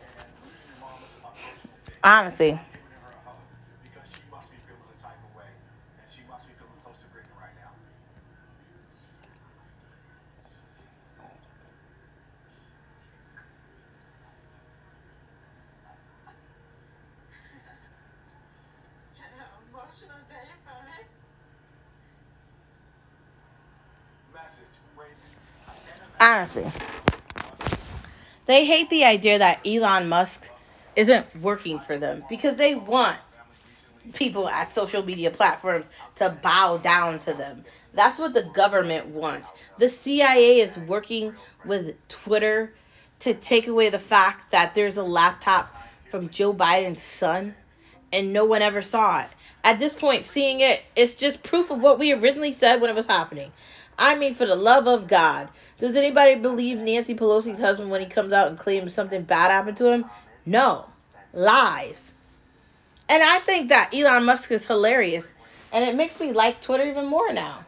And 0.00 0.28
losing 0.46 0.70
your 0.72 0.80
mom 0.80 1.04
is 1.04 1.12
a 1.20 1.32
personal 1.44 1.76
thing. 1.84 1.98
honestly, 2.04 2.56
I'm 2.56 2.64
giving 2.72 2.96
her 3.04 3.12
a 3.12 3.22
hug 3.28 3.44
because 3.84 4.06
she 4.08 4.24
must 4.32 4.48
be 4.48 4.56
feeling 4.64 4.88
the 4.88 5.00
type 5.02 5.20
of 5.20 5.32
way, 5.36 5.50
and 6.00 6.06
she 6.08 6.24
must 6.24 6.48
be 6.48 6.54
feeling 6.56 6.78
close 6.80 6.96
to 7.04 7.08
Brittany 7.12 7.36
right 7.36 7.52
now. 7.60 7.72
Emotional 19.70 20.18
day 20.28 20.48
for 20.66 20.78
me. 20.84 20.98
Message, 24.34 24.74
Raven. 24.96 25.16
I 25.68 25.74
can't 25.86 25.98
imagine 25.98 26.09
honestly. 26.20 26.66
They 28.46 28.64
hate 28.64 28.90
the 28.90 29.04
idea 29.04 29.38
that 29.38 29.66
Elon 29.66 30.08
Musk 30.08 30.48
isn't 30.96 31.26
working 31.36 31.78
for 31.80 31.98
them 31.98 32.24
because 32.28 32.56
they 32.56 32.74
want 32.74 33.18
people 34.12 34.48
at 34.48 34.74
social 34.74 35.04
media 35.04 35.30
platforms 35.30 35.88
to 36.16 36.30
bow 36.42 36.78
down 36.78 37.20
to 37.20 37.32
them. 37.34 37.64
That's 37.94 38.18
what 38.18 38.34
the 38.34 38.42
government 38.42 39.06
wants. 39.08 39.52
The 39.78 39.88
CIA 39.88 40.60
is 40.60 40.76
working 40.76 41.34
with 41.64 41.96
Twitter 42.08 42.74
to 43.20 43.34
take 43.34 43.68
away 43.68 43.90
the 43.90 43.98
fact 43.98 44.50
that 44.50 44.74
there's 44.74 44.96
a 44.96 45.02
laptop 45.02 45.74
from 46.10 46.28
Joe 46.30 46.52
Biden's 46.52 47.02
son 47.02 47.54
and 48.12 48.32
no 48.32 48.44
one 48.44 48.62
ever 48.62 48.82
saw 48.82 49.20
it. 49.20 49.28
At 49.62 49.78
this 49.78 49.92
point, 49.92 50.24
seeing 50.24 50.60
it, 50.60 50.82
it's 50.96 51.12
just 51.14 51.42
proof 51.42 51.70
of 51.70 51.80
what 51.80 51.98
we 51.98 52.12
originally 52.12 52.52
said 52.52 52.80
when 52.80 52.90
it 52.90 52.96
was 52.96 53.06
happening. 53.06 53.52
I 54.00 54.14
mean, 54.14 54.34
for 54.34 54.46
the 54.46 54.56
love 54.56 54.88
of 54.88 55.06
God, 55.06 55.50
does 55.78 55.94
anybody 55.94 56.34
believe 56.34 56.78
Nancy 56.78 57.14
Pelosi's 57.14 57.60
husband 57.60 57.90
when 57.90 58.00
he 58.00 58.06
comes 58.06 58.32
out 58.32 58.48
and 58.48 58.58
claims 58.58 58.94
something 58.94 59.22
bad 59.24 59.50
happened 59.50 59.76
to 59.76 59.88
him? 59.88 60.06
No. 60.46 60.86
Lies. 61.34 62.10
And 63.10 63.22
I 63.22 63.40
think 63.40 63.68
that 63.68 63.94
Elon 63.94 64.24
Musk 64.24 64.50
is 64.52 64.64
hilarious. 64.64 65.26
And 65.70 65.84
it 65.84 65.94
makes 65.94 66.18
me 66.18 66.32
like 66.32 66.62
Twitter 66.62 66.84
even 66.84 67.04
more 67.06 67.30
now. 67.30 67.66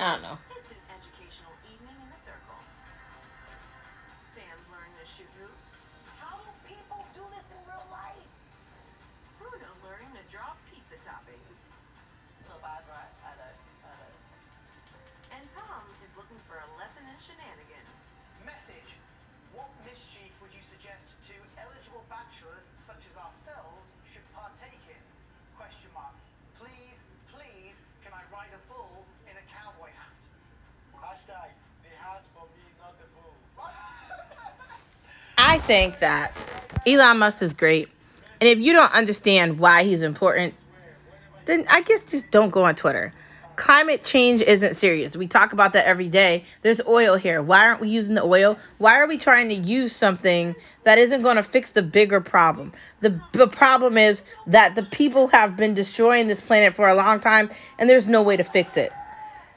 In? 0.00 0.24
A 0.24 0.40
circle. 2.24 2.60
Sam's 4.32 4.66
learning 4.72 4.96
his 4.96 5.12
juggs. 5.12 5.64
How 6.16 6.40
do 6.40 6.48
people 6.64 7.04
do 7.12 7.20
this 7.36 7.44
in 7.52 7.60
real 7.68 7.84
life? 7.92 8.32
How 9.36 9.52
learning 9.84 10.08
to 10.16 10.24
drop 10.32 10.56
pizza 10.72 10.96
toppings 11.04 11.60
go 12.48 12.56
by 12.64 12.80
right 12.88 13.12
at 13.28 13.36
a 13.44 13.50
And 15.36 15.44
Tom 15.52 15.84
is 16.00 16.12
looking 16.16 16.40
for 16.48 16.56
a 16.56 16.68
lesson 16.80 17.04
in 17.04 17.18
shenanigans. 17.20 17.92
Message. 18.48 18.96
What 19.52 19.68
mischief 19.84 20.32
would 20.40 20.52
you 20.56 20.64
suggest 20.72 21.04
to 21.28 21.36
eligible 21.60 22.08
bachelors 22.08 22.64
such 22.88 23.04
as 23.04 23.14
ourselves 23.20 23.84
should 24.08 24.24
partake 24.32 24.80
in? 24.88 25.04
Question 25.60 25.92
mark. 25.92 26.16
Please, 26.56 26.96
please, 27.36 27.76
can 28.00 28.16
I 28.16 28.24
ride 28.32 28.50
a 28.56 28.62
bull 28.66 29.04
in 29.28 29.36
a 29.36 29.44
cowboy 29.52 29.92
hat? 29.92 30.20
Hashtag 30.96 31.00
the 31.00 31.00
hat 31.00 31.08
for 31.08 31.08
me, 31.08 31.08
not 31.08 31.16
the 31.16 31.16
bull. 31.16 31.19
I 35.36 35.58
think 35.58 35.98
that 35.98 36.32
Elon 36.86 37.18
Musk 37.18 37.42
is 37.42 37.52
great. 37.52 37.88
And 38.40 38.48
if 38.48 38.58
you 38.58 38.72
don't 38.72 38.92
understand 38.92 39.58
why 39.58 39.84
he's 39.84 40.02
important, 40.02 40.54
then 41.46 41.66
I 41.68 41.82
guess 41.82 42.04
just 42.04 42.30
don't 42.30 42.50
go 42.50 42.64
on 42.64 42.74
Twitter. 42.74 43.12
Climate 43.56 44.04
change 44.04 44.40
isn't 44.40 44.76
serious. 44.76 45.16
We 45.16 45.26
talk 45.26 45.52
about 45.52 45.72
that 45.72 45.86
every 45.86 46.08
day. 46.08 46.44
There's 46.62 46.80
oil 46.86 47.16
here. 47.16 47.42
Why 47.42 47.66
aren't 47.66 47.80
we 47.80 47.88
using 47.88 48.14
the 48.14 48.22
oil? 48.22 48.58
Why 48.78 48.98
are 49.00 49.06
we 49.06 49.18
trying 49.18 49.48
to 49.48 49.54
use 49.54 49.94
something 49.94 50.54
that 50.84 50.98
isn't 50.98 51.22
going 51.22 51.36
to 51.36 51.42
fix 51.42 51.70
the 51.70 51.82
bigger 51.82 52.20
problem? 52.20 52.72
The, 53.00 53.20
the 53.32 53.48
problem 53.48 53.98
is 53.98 54.22
that 54.46 54.76
the 54.76 54.84
people 54.84 55.26
have 55.28 55.56
been 55.56 55.74
destroying 55.74 56.26
this 56.28 56.40
planet 56.40 56.76
for 56.76 56.88
a 56.88 56.94
long 56.94 57.18
time 57.20 57.50
and 57.78 57.90
there's 57.90 58.06
no 58.06 58.22
way 58.22 58.36
to 58.36 58.44
fix 58.44 58.76
it. 58.76 58.92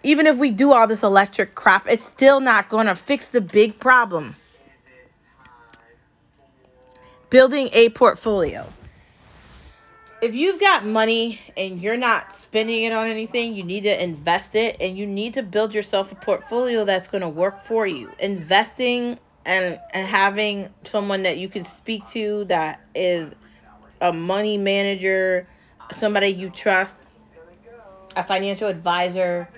Even 0.03 0.27
if 0.27 0.37
we 0.37 0.51
do 0.51 0.73
all 0.73 0.85
this 0.85 1.01
electric 1.03 1.55
crap, 1.55 1.87
it's 1.87 2.05
still 2.05 2.41
not 2.41 2.69
going 2.69 2.87
to 2.87 2.95
fix 2.95 3.27
the 3.27 3.41
big 3.41 3.79
problem. 3.79 4.35
Building 7.29 7.69
a 7.71 7.89
portfolio. 7.89 8.67
If 10.21 10.35
you've 10.35 10.59
got 10.59 10.85
money 10.85 11.39
and 11.57 11.81
you're 11.81 11.97
not 11.97 12.33
spending 12.41 12.83
it 12.83 12.93
on 12.93 13.07
anything, 13.07 13.55
you 13.55 13.63
need 13.63 13.81
to 13.81 14.03
invest 14.03 14.55
it 14.55 14.77
and 14.79 14.97
you 14.97 15.05
need 15.05 15.33
to 15.33 15.43
build 15.43 15.73
yourself 15.73 16.11
a 16.11 16.15
portfolio 16.15 16.85
that's 16.85 17.07
going 17.07 17.21
to 17.21 17.29
work 17.29 17.65
for 17.65 17.87
you. 17.87 18.11
Investing 18.19 19.17
and, 19.45 19.79
and 19.91 20.07
having 20.07 20.69
someone 20.85 21.23
that 21.23 21.37
you 21.37 21.49
can 21.49 21.65
speak 21.65 22.07
to 22.09 22.45
that 22.45 22.79
is 22.95 23.31
a 23.99 24.13
money 24.13 24.57
manager, 24.57 25.47
somebody 25.97 26.27
you 26.27 26.49
trust, 26.49 26.95
a 28.15 28.23
financial 28.23 28.67
advisor, 28.67 29.49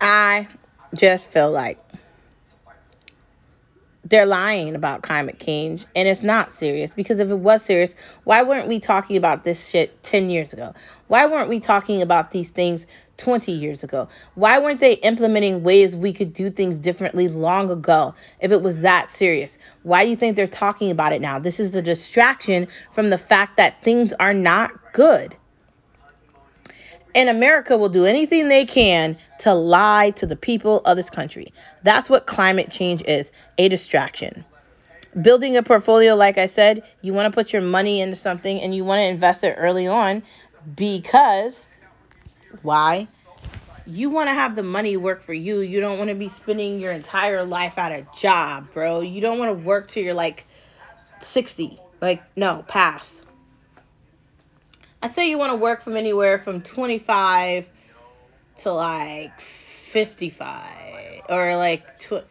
i 0.00 0.48
just 0.94 1.26
feel 1.30 1.50
like 1.50 1.85
to 1.85 1.85
fight 1.85 1.85
for. 1.85 1.85
They're 4.08 4.26
lying 4.26 4.74
about 4.74 5.02
climate 5.02 5.38
change 5.40 5.84
and 5.96 6.06
it's 6.06 6.22
not 6.22 6.52
serious 6.52 6.92
because 6.92 7.18
if 7.18 7.28
it 7.28 7.34
was 7.34 7.62
serious 7.62 7.94
why 8.24 8.42
weren't 8.42 8.68
we 8.68 8.78
talking 8.78 9.16
about 9.16 9.44
this 9.44 9.68
shit 9.68 10.02
10 10.02 10.30
years 10.30 10.52
ago? 10.52 10.74
Why 11.08 11.26
weren't 11.26 11.48
we 11.48 11.60
talking 11.60 12.02
about 12.02 12.30
these 12.30 12.50
things 12.50 12.86
20 13.16 13.52
years 13.52 13.82
ago? 13.84 14.08
Why 14.34 14.58
weren't 14.58 14.80
they 14.80 14.94
implementing 14.94 15.62
ways 15.62 15.96
we 15.96 16.12
could 16.12 16.32
do 16.32 16.50
things 16.50 16.78
differently 16.78 17.28
long 17.28 17.70
ago 17.70 18.14
if 18.40 18.52
it 18.52 18.62
was 18.62 18.80
that 18.80 19.10
serious? 19.10 19.58
Why 19.82 20.04
do 20.04 20.10
you 20.10 20.16
think 20.16 20.36
they're 20.36 20.46
talking 20.46 20.90
about 20.90 21.12
it 21.12 21.20
now? 21.20 21.38
This 21.38 21.60
is 21.60 21.74
a 21.74 21.82
distraction 21.82 22.68
from 22.92 23.08
the 23.10 23.18
fact 23.18 23.56
that 23.56 23.82
things 23.82 24.12
are 24.14 24.34
not 24.34 24.92
good 24.92 25.36
and 27.14 27.28
America 27.28 27.76
will 27.76 27.88
do 27.88 28.04
anything 28.04 28.48
they 28.48 28.64
can 28.64 29.16
to 29.40 29.54
lie 29.54 30.10
to 30.16 30.26
the 30.26 30.36
people 30.36 30.80
of 30.84 30.96
this 30.96 31.10
country. 31.10 31.52
That's 31.82 32.10
what 32.10 32.26
climate 32.26 32.70
change 32.70 33.02
is 33.06 33.30
a 33.58 33.68
distraction. 33.68 34.44
Building 35.20 35.56
a 35.56 35.62
portfolio, 35.62 36.14
like 36.14 36.36
I 36.36 36.46
said, 36.46 36.82
you 37.00 37.14
want 37.14 37.32
to 37.32 37.34
put 37.34 37.52
your 37.52 37.62
money 37.62 38.00
into 38.02 38.16
something 38.16 38.60
and 38.60 38.74
you 38.74 38.84
want 38.84 39.00
to 39.00 39.04
invest 39.04 39.44
it 39.44 39.54
early 39.58 39.86
on 39.86 40.22
because 40.74 41.66
why? 42.62 43.08
You 43.86 44.10
want 44.10 44.28
to 44.28 44.34
have 44.34 44.56
the 44.56 44.62
money 44.62 44.96
work 44.96 45.22
for 45.22 45.32
you. 45.32 45.60
You 45.60 45.80
don't 45.80 45.96
want 45.96 46.10
to 46.10 46.14
be 46.14 46.28
spending 46.28 46.80
your 46.80 46.92
entire 46.92 47.44
life 47.44 47.78
at 47.78 47.92
a 47.92 48.06
job, 48.18 48.72
bro. 48.74 49.00
You 49.00 49.20
don't 49.20 49.38
want 49.38 49.56
to 49.56 49.64
work 49.64 49.90
till 49.90 50.02
you're 50.02 50.12
like 50.12 50.44
60. 51.22 51.80
Like, 52.00 52.22
no, 52.36 52.64
pass. 52.66 53.22
I 55.06 55.12
say 55.12 55.30
you 55.30 55.38
want 55.38 55.52
to 55.52 55.56
work 55.56 55.84
from 55.84 55.96
anywhere 55.96 56.40
from 56.40 56.62
25 56.62 57.64
to 58.62 58.72
like 58.72 59.40
55 59.40 61.22
or 61.28 61.54
like 61.54 62.00
tw- 62.00 62.26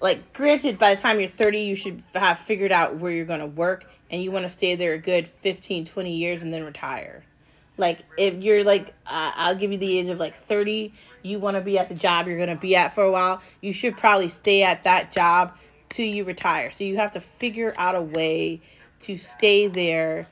like 0.00 0.32
granted 0.32 0.78
by 0.78 0.94
the 0.94 1.02
time 1.02 1.20
you're 1.20 1.28
30 1.28 1.58
you 1.58 1.76
should 1.76 2.02
have 2.14 2.38
figured 2.38 2.72
out 2.72 2.96
where 2.96 3.12
you're 3.12 3.26
going 3.26 3.40
to 3.40 3.46
work 3.46 3.84
and 4.10 4.22
you 4.22 4.30
want 4.30 4.46
to 4.46 4.50
stay 4.50 4.74
there 4.74 4.94
a 4.94 4.98
good 4.98 5.28
15 5.42 5.84
20 5.84 6.16
years 6.16 6.42
and 6.42 6.50
then 6.50 6.64
retire. 6.64 7.24
Like 7.76 7.98
if 8.16 8.42
you're 8.42 8.64
like 8.64 8.94
uh, 9.06 9.32
i'll 9.34 9.56
give 9.56 9.70
you 9.70 9.76
the 9.76 9.98
age 9.98 10.08
of 10.08 10.18
like 10.18 10.34
30 10.34 10.94
you 11.22 11.38
want 11.38 11.58
to 11.58 11.60
be 11.60 11.78
at 11.78 11.90
the 11.90 11.94
job 11.94 12.26
you're 12.26 12.38
going 12.38 12.48
to 12.48 12.56
be 12.56 12.74
at 12.74 12.94
for 12.94 13.04
a 13.04 13.12
while 13.12 13.42
you 13.60 13.74
should 13.74 13.98
probably 13.98 14.30
stay 14.30 14.62
at 14.62 14.84
that 14.84 15.12
job 15.12 15.58
till 15.90 16.08
you 16.08 16.24
retire. 16.24 16.72
So 16.72 16.84
you 16.84 16.96
have 16.96 17.12
to 17.12 17.20
figure 17.20 17.74
out 17.76 17.96
a 17.96 18.00
way 18.00 18.62
to 19.02 19.18
stay 19.18 19.66
there 19.66 20.26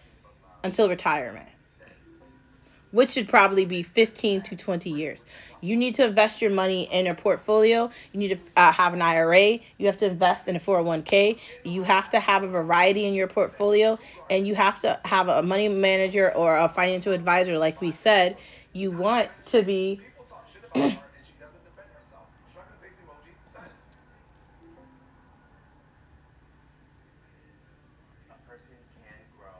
until 0.64 0.88
retirement 0.88 1.50
which 2.96 3.12
should 3.12 3.28
probably 3.28 3.64
be 3.66 3.82
15 3.82 4.42
to 4.42 4.56
20 4.56 4.90
years. 4.90 5.20
You 5.60 5.76
need 5.76 5.94
to 5.96 6.04
invest 6.04 6.40
your 6.42 6.50
money 6.50 6.88
in 6.90 7.06
a 7.06 7.14
portfolio. 7.14 7.90
You 8.12 8.20
need 8.20 8.28
to 8.28 8.38
uh, 8.56 8.72
have 8.72 8.94
an 8.94 9.02
IRA. 9.02 9.58
You 9.78 9.86
have 9.86 9.98
to 9.98 10.06
invest 10.06 10.48
in 10.48 10.56
a 10.56 10.60
401k. 10.60 11.38
You 11.64 11.82
have 11.82 12.10
to 12.10 12.20
have 12.20 12.42
a 12.42 12.48
variety 12.48 13.04
in 13.06 13.14
your 13.14 13.26
portfolio, 13.28 13.98
and 14.30 14.46
you 14.46 14.54
have 14.54 14.80
to 14.80 14.98
have 15.04 15.28
a 15.28 15.42
money 15.42 15.68
manager 15.68 16.32
or 16.34 16.56
a 16.56 16.68
financial 16.68 17.12
advisor, 17.12 17.58
like 17.58 17.80
we 17.80 17.92
said. 17.92 18.36
You 18.72 18.90
want 18.92 19.28
to 19.46 19.62
be. 19.62 19.96
People 20.16 20.26
talk 20.28 20.44
shit 20.52 20.62
about 20.64 20.76
her 20.76 21.08
and 21.16 21.24
she 21.26 21.32
doesn't 21.40 21.64
defend 21.64 21.88
herself. 21.96 22.28
Shrugging 22.52 22.76
face 22.84 22.96
emoji, 23.00 23.32
send. 23.56 23.72
A 28.30 28.36
person 28.48 28.76
can 29.00 29.20
grow 29.40 29.58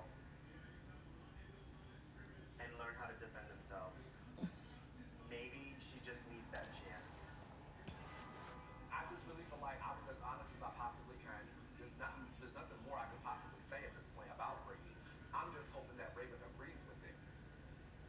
and 2.60 2.68
learn 2.76 2.94
how 3.00 3.06
to 3.08 3.16
defend 3.16 3.46
themselves. 3.48 3.96
Maybe 5.30 5.72
she 5.80 5.96
just 6.04 6.20
needs 6.28 6.46
that 6.52 6.68
chance. 6.76 7.08
I 8.92 9.00
just 9.08 9.22
really 9.28 9.44
feel 9.48 9.60
like 9.64 9.80
I 9.80 9.92
was 9.96 10.06
as 10.12 10.20
honest 10.20 10.48
as 10.52 10.62
I 10.62 10.70
possibly 10.76 11.16
can. 11.24 11.40
There's 11.80 11.96
nothing, 11.96 12.24
there's 12.40 12.56
nothing 12.56 12.78
more 12.84 13.00
I 13.00 13.06
could 13.08 13.22
possibly 13.24 13.62
say 13.72 13.80
at 13.80 13.92
this 13.96 14.06
point 14.16 14.28
about 14.32 14.60
Brittany. 14.68 14.92
I'm 15.32 15.48
just 15.56 15.68
hoping 15.72 15.96
that 16.00 16.12
Raven 16.16 16.38
agrees 16.56 16.80
with 16.88 17.00
it. 17.04 17.16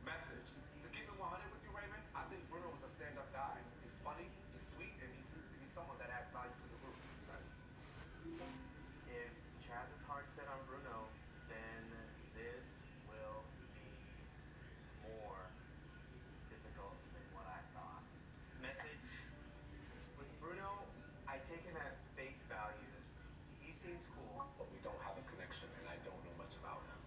Message. 0.06 0.48
To 0.84 0.88
keep 0.96 1.08
it 1.08 1.18
100 1.20 1.52
with 1.52 1.64
you, 1.68 1.72
Raven, 1.76 2.00
I 2.16 2.24
think 2.32 2.40
Bruno 2.48 2.72
is 2.72 2.84
a 2.88 2.92
stand-up 2.96 3.28
guy. 3.36 3.56
He's 3.84 3.98
funny, 4.06 4.28
he's 4.56 4.66
sweet, 4.78 4.96
and 5.04 5.10
he 5.12 5.22
seems 5.36 5.48
to 5.52 5.58
be 5.60 5.68
someone 5.76 6.00
that 6.00 6.08
adds 6.14 6.32
value 6.32 6.54
to 6.56 6.68
the 6.72 6.80
group. 6.80 6.98
Send. 7.28 7.44
If 9.12 9.32
Chaz 9.68 9.88
is 9.92 10.02
hard 10.08 10.24
set 10.40 10.48
on 10.48 10.60
Bruno, 10.70 11.12
then 11.52 11.82
this 12.34 12.64
will 13.12 13.44
be 13.76 13.92
more 15.04 15.42
difficult 16.48 16.96
than 17.12 17.26
what 17.36 17.48
I 17.52 17.60
thought. 17.76 18.04
Message. 18.64 19.08
With 20.18 20.32
Bruno, 20.40 20.82
I 21.28 21.38
take 21.52 21.64
him 21.68 21.76
at 21.78 22.00
face 22.16 22.40
value. 22.48 22.96
He 23.62 23.76
seems 23.84 24.02
cool. 24.16 24.48
But 24.58 24.68
we 24.72 24.80
don't 24.84 25.00
have 25.04 25.16
a 25.20 25.24
connection, 25.30 25.68
and 25.82 25.86
I 25.92 25.98
don't 26.08 26.20
know 26.24 26.36
much 26.40 26.54
about 26.64 26.82
him. 26.88 27.00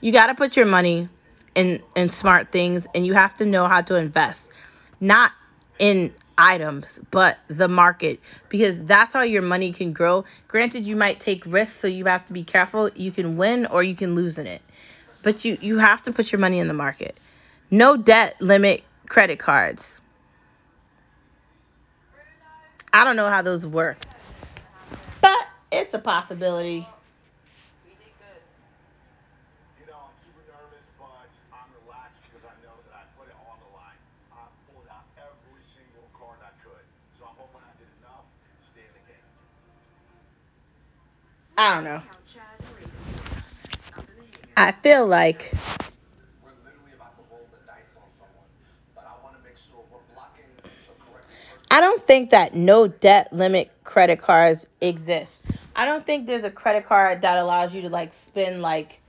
You 0.00 0.10
got 0.10 0.28
to 0.28 0.34
put 0.34 0.56
your 0.56 0.64
money 0.64 1.10
in 1.54 1.82
in 1.94 2.08
smart 2.08 2.50
things 2.50 2.86
and 2.94 3.04
you 3.04 3.12
have 3.12 3.36
to 3.36 3.46
know 3.46 3.68
how 3.68 3.82
to 3.82 3.96
invest. 3.96 4.42
Not 5.00 5.32
in 5.78 6.14
items 6.38 6.98
but 7.10 7.38
the 7.48 7.68
market 7.68 8.20
because 8.48 8.78
that's 8.84 9.12
how 9.12 9.20
your 9.20 9.42
money 9.42 9.70
can 9.72 9.92
grow. 9.92 10.24
Granted 10.48 10.86
you 10.86 10.96
might 10.96 11.20
take 11.20 11.44
risks 11.44 11.78
so 11.78 11.86
you 11.86 12.06
have 12.06 12.24
to 12.26 12.32
be 12.32 12.42
careful. 12.42 12.88
You 12.94 13.12
can 13.12 13.36
win 13.36 13.66
or 13.66 13.82
you 13.82 13.94
can 13.94 14.14
lose 14.14 14.38
in 14.38 14.46
it. 14.46 14.62
But 15.22 15.44
you 15.44 15.58
you 15.60 15.76
have 15.76 16.00
to 16.04 16.12
put 16.12 16.32
your 16.32 16.38
money 16.38 16.58
in 16.58 16.68
the 16.68 16.74
market. 16.74 17.18
No 17.70 17.98
debt 17.98 18.40
limit 18.40 18.82
credit 19.10 19.38
cards. 19.38 19.98
I 22.94 23.04
don't 23.04 23.16
know 23.16 23.28
how 23.28 23.42
those 23.42 23.66
work 23.66 23.98
relaxed 31.86 32.18
because 32.26 32.44
I 32.44 32.54
know 32.64 32.76
that 32.88 32.94
I 32.96 33.04
put 33.16 33.28
it 33.28 33.36
all 33.38 33.54
on 33.54 33.60
the 33.62 33.70
line. 33.76 34.00
I 34.32 34.44
pulled 34.68 34.88
out 34.90 35.06
every 35.16 35.62
single 35.72 36.08
card 36.16 36.40
I 36.42 36.52
could. 36.60 36.84
So 37.18 37.28
I'm 37.28 37.36
hoping 37.38 37.62
I 37.62 37.72
did 37.78 37.88
enough 38.02 38.26
to 38.26 38.50
stay 38.72 38.84
in 38.84 38.94
the 38.96 39.04
game. 39.06 39.28
i 41.56 41.74
don't 41.78 41.84
know 41.84 42.02
How 42.02 42.18
Chaz 42.26 42.58
and 42.58 42.74
Raven 42.74 42.90
feel 42.90 43.22
up 43.94 44.06
in 44.10 44.16
the 44.18 44.26
hangout. 44.42 44.58
i 44.58 44.72
feel 44.82 45.06
like 45.06 45.54
We're 46.42 46.50
literally 46.66 46.94
about 46.98 47.14
to 47.16 47.22
roll 47.30 47.46
the 47.54 47.62
dice 47.66 47.94
on 47.94 48.10
someone, 48.18 48.50
but 48.94 49.06
I 49.06 49.14
want 49.22 49.38
to 49.38 49.42
make 49.46 49.56
sure 49.56 49.78
we're 49.92 50.02
blocking 50.14 50.50
the 50.58 50.62
correct 50.98 51.30
person. 51.30 51.62
I 51.70 51.80
don't 51.80 52.04
think 52.06 52.30
that 52.30 52.54
no 52.54 52.88
debt 52.88 53.32
limit 53.32 53.70
credit 53.84 54.18
cards 54.20 54.66
exist. 54.80 55.43
I 55.76 55.84
don't 55.86 56.04
think 56.04 56.26
there's 56.26 56.44
a 56.44 56.50
credit 56.50 56.86
card 56.86 57.22
that 57.22 57.38
allows 57.38 57.74
you 57.74 57.82
to 57.82 57.88
like 57.88 58.12
spend 58.28 58.62
like 58.62 59.00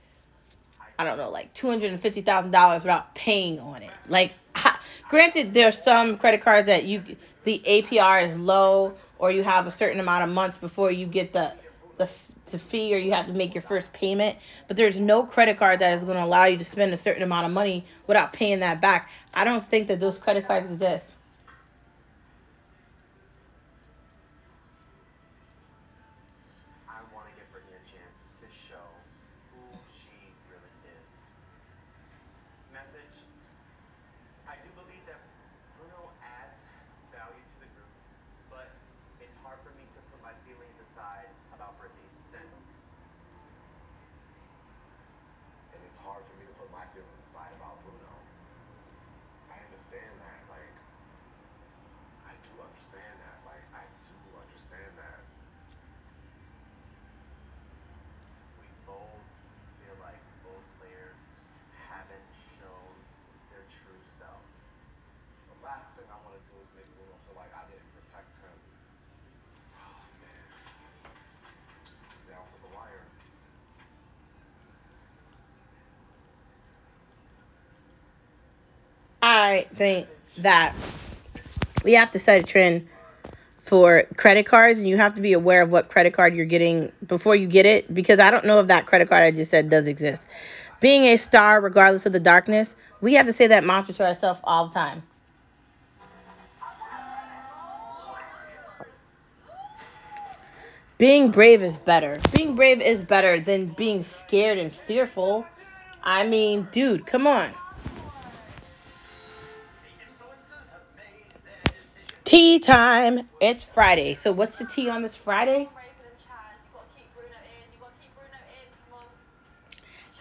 I 0.98 1.04
don't 1.04 1.18
know, 1.18 1.30
like 1.30 1.52
two 1.54 1.68
hundred 1.68 1.92
and 1.92 2.00
fifty 2.00 2.22
thousand 2.22 2.52
dollars 2.52 2.82
without 2.82 3.14
paying 3.14 3.60
on 3.60 3.82
it. 3.82 3.92
Like, 4.08 4.32
ha, 4.54 4.80
granted, 5.08 5.52
there's 5.54 5.80
some 5.82 6.16
credit 6.18 6.40
cards 6.40 6.66
that 6.68 6.84
you 6.84 7.02
the 7.44 7.62
APR 7.66 8.28
is 8.28 8.36
low, 8.38 8.96
or 9.18 9.30
you 9.30 9.42
have 9.42 9.66
a 9.66 9.70
certain 9.70 10.00
amount 10.00 10.24
of 10.24 10.30
months 10.34 10.58
before 10.58 10.90
you 10.90 11.06
get 11.06 11.32
the 11.32 11.52
the 11.98 12.08
the 12.50 12.58
fee, 12.58 12.94
or 12.94 12.98
you 12.98 13.12
have 13.12 13.26
to 13.26 13.32
make 13.32 13.54
your 13.54 13.62
first 13.62 13.92
payment. 13.92 14.36
But 14.68 14.76
there's 14.76 14.98
no 14.98 15.24
credit 15.24 15.58
card 15.58 15.80
that 15.80 15.98
is 15.98 16.04
going 16.04 16.16
to 16.16 16.24
allow 16.24 16.44
you 16.44 16.56
to 16.58 16.64
spend 16.64 16.92
a 16.94 16.96
certain 16.96 17.22
amount 17.22 17.46
of 17.46 17.52
money 17.52 17.84
without 18.06 18.32
paying 18.32 18.60
that 18.60 18.80
back. 18.80 19.10
I 19.34 19.44
don't 19.44 19.64
think 19.64 19.88
that 19.88 20.00
those 20.00 20.18
credit 20.18 20.46
cards 20.46 20.70
exist. 20.70 21.04
I 26.88 27.00
want 27.14 27.26
to 27.28 27.32
give 27.36 27.50
Brittany 27.52 27.76
a 27.76 27.84
chance 27.90 28.16
to 28.40 28.46
show 28.48 28.84
who 29.52 29.60
she 29.92 30.14
really 30.48 30.72
is. 30.88 31.10
Message. 32.72 33.16
I 34.46 34.54
do 34.62 34.68
believe 34.78 35.02
that 35.06 35.20
Bruno 35.76 36.10
adds 36.22 36.58
value 37.12 37.42
to 37.42 37.56
the 37.60 37.68
group, 37.74 37.92
but 38.50 38.70
it's 39.20 39.34
hard 39.42 39.58
for 39.64 39.72
me 39.74 39.84
to 39.94 40.00
put 40.12 40.20
my 40.22 40.34
feelings 40.46 40.76
aside 40.90 41.28
about 41.54 41.78
Brittany. 41.78 42.06
Send. 42.30 42.46
And 45.74 45.80
it's 45.86 45.98
hard 45.98 46.22
for 46.26 46.34
me 46.40 46.46
to 46.46 46.54
put 46.58 46.70
my 46.72 46.84
feelings 46.94 47.18
aside 47.30 47.52
about 47.56 47.82
Bruno. 47.84 48.12
I 49.50 49.58
understand 49.66 50.12
that. 50.22 50.40
Like, 50.50 50.74
I 52.26 52.32
do 52.42 52.52
understand 52.62 53.14
that. 53.22 53.38
Like, 53.46 53.64
I 53.74 53.84
do 54.08 54.18
understand 54.38 54.92
that. 54.98 55.20
We 58.58 58.66
both 58.86 59.26
feel 59.78 59.96
like 60.02 60.20
both 60.42 60.64
players 60.80 61.18
haven't 61.88 62.30
shown 62.58 62.92
their 63.50 63.64
true 63.82 64.00
selves. 64.18 64.54
The 65.48 65.58
last 65.64 65.88
thing 65.96 66.06
I 66.10 66.18
want 66.26 66.36
to 66.38 66.42
do 66.50 66.56
is 66.62 66.68
make 66.74 66.88
Bruno 66.96 67.16
feel 67.26 67.36
like 67.38 67.52
I 67.54 67.64
didn't 67.70 67.90
protect 67.94 68.32
him. 68.42 68.58
Oh, 69.76 70.00
man. 70.22 70.46
It's 72.12 72.24
down 72.28 72.44
to 72.44 72.58
the 72.62 72.70
wire. 72.74 73.06
I 79.22 79.65
think 79.76 80.08
that 80.38 80.76
we 81.84 81.92
have 81.94 82.10
to 82.12 82.18
set 82.18 82.40
a 82.40 82.44
trend 82.44 82.88
for 83.58 84.04
credit 84.16 84.46
cards 84.46 84.78
and 84.78 84.88
you 84.88 84.96
have 84.96 85.14
to 85.14 85.22
be 85.22 85.32
aware 85.32 85.62
of 85.62 85.70
what 85.70 85.88
credit 85.90 86.12
card 86.12 86.34
you're 86.34 86.46
getting 86.46 86.92
before 87.06 87.36
you 87.36 87.48
get 87.48 87.66
it 87.66 87.92
because 87.92 88.20
I 88.20 88.30
don't 88.30 88.44
know 88.44 88.60
if 88.60 88.68
that 88.68 88.86
credit 88.86 89.08
card 89.08 89.24
I 89.24 89.30
just 89.32 89.50
said 89.50 89.68
does 89.70 89.88
exist. 89.88 90.22
Being 90.80 91.04
a 91.04 91.16
star 91.16 91.60
regardless 91.60 92.06
of 92.06 92.12
the 92.12 92.20
darkness, 92.20 92.74
we 93.00 93.14
have 93.14 93.26
to 93.26 93.32
say 93.32 93.48
that 93.48 93.64
mantra 93.64 93.94
to 93.94 94.06
ourselves 94.06 94.40
all 94.44 94.68
the 94.68 94.74
time. 94.74 95.02
Being 100.98 101.30
brave 101.30 101.62
is 101.62 101.78
better. 101.78 102.24
Being 102.30 102.56
brave 102.56 102.80
is 102.80 103.04
better 103.04 103.40
than 103.40 103.68
being 103.74 104.02
scared 104.04 104.58
and 104.58 104.72
fearful. 104.72 105.52
I 106.02 106.26
mean, 106.26 106.64
dude, 106.70 107.06
come 107.06 107.26
on. 107.26 107.54
Tea 112.26 112.58
time. 112.58 113.28
It's 113.40 113.62
Friday. 113.62 114.16
So 114.16 114.32
what's 114.32 114.56
the 114.56 114.64
tea 114.64 114.90
on 114.90 115.02
this 115.02 115.14
Friday? 115.14 115.68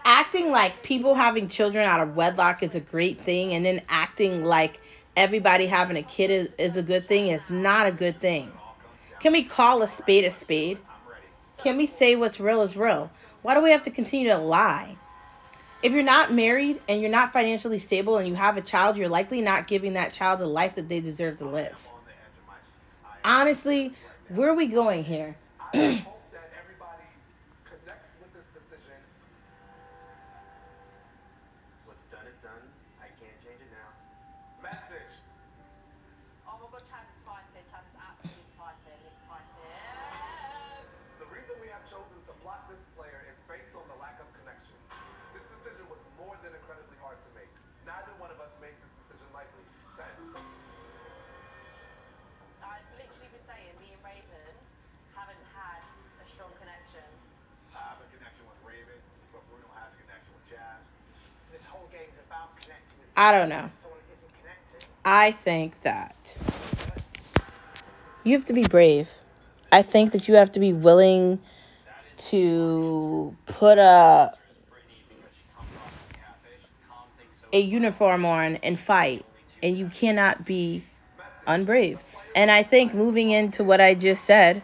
Acting 0.03 0.51
like 0.51 0.83
people 0.83 1.15
having 1.15 1.49
children 1.49 1.83
out 1.83 2.01
of 2.01 2.15
wedlock 2.15 2.61
is 2.61 2.75
a 2.75 2.79
great 2.79 3.21
thing 3.21 3.53
and 3.55 3.65
then 3.65 3.81
acting 3.89 4.45
like 4.45 4.79
everybody 5.17 5.65
having 5.65 5.97
a 5.97 6.03
kid 6.03 6.29
is, 6.29 6.49
is 6.59 6.77
a 6.77 6.83
good 6.83 7.07
thing 7.07 7.29
is 7.29 7.41
not 7.49 7.87
a 7.87 7.91
good 7.91 8.21
thing. 8.21 8.51
Can 9.19 9.31
we 9.31 9.43
call 9.43 9.81
a 9.81 9.87
spade 9.87 10.25
a 10.25 10.31
spade? 10.31 10.77
Can 11.57 11.75
we 11.75 11.87
say 11.87 12.15
what's 12.15 12.39
real 12.39 12.61
is 12.61 12.77
real? 12.77 13.09
Why 13.41 13.55
do 13.55 13.63
we 13.63 13.71
have 13.71 13.81
to 13.85 13.89
continue 13.89 14.29
to 14.29 14.37
lie? 14.37 14.95
If 15.81 15.91
you're 15.91 16.03
not 16.03 16.31
married 16.31 16.81
and 16.87 17.01
you're 17.01 17.09
not 17.09 17.33
financially 17.33 17.79
stable 17.79 18.17
and 18.17 18.27
you 18.27 18.35
have 18.35 18.57
a 18.57 18.61
child, 18.61 18.95
you're 18.95 19.09
likely 19.09 19.41
not 19.41 19.67
giving 19.67 19.93
that 19.93 20.13
child 20.13 20.39
the 20.39 20.45
life 20.45 20.75
that 20.75 20.87
they 20.87 20.99
deserve 20.99 21.39
to 21.39 21.45
live. 21.45 21.75
I'm 21.87 21.95
on 21.95 22.03
the 22.05 22.11
edge 22.11 22.37
of 22.37 22.47
my 22.47 22.53
seat. 22.63 23.05
I 23.05 23.14
am 23.14 23.14
Honestly, 23.25 23.91
where 24.29 24.51
are 24.51 24.55
we 24.55 24.67
going 24.67 25.03
here? 25.03 25.35
I 63.17 63.31
don't 63.31 63.49
know. 63.49 63.69
someone 63.81 63.99
who 64.07 64.13
isn't 64.13 64.41
connecting. 64.41 64.89
I 65.05 65.31
think 65.31 65.81
that 65.81 66.15
you 68.23 68.33
have 68.33 68.45
to 68.45 68.53
be 68.53 68.63
brave. 68.63 69.09
I 69.71 69.81
think 69.81 70.11
that 70.11 70.27
you 70.27 70.35
have 70.35 70.51
to 70.53 70.59
be 70.59 70.73
willing 70.73 71.39
to 72.17 73.35
put 73.45 73.77
a 73.77 74.33
a 77.53 77.59
uniform 77.59 78.25
on 78.25 78.57
and 78.57 78.77
fight, 78.77 79.25
and 79.63 79.77
you 79.77 79.87
cannot 79.87 80.45
be 80.45 80.83
unbrave. 81.47 81.99
And 82.35 82.51
I 82.51 82.63
think 82.63 82.93
moving 82.93 83.31
into 83.31 83.63
what 83.63 83.79
I 83.79 83.93
just 83.93 84.25
said, 84.25 84.61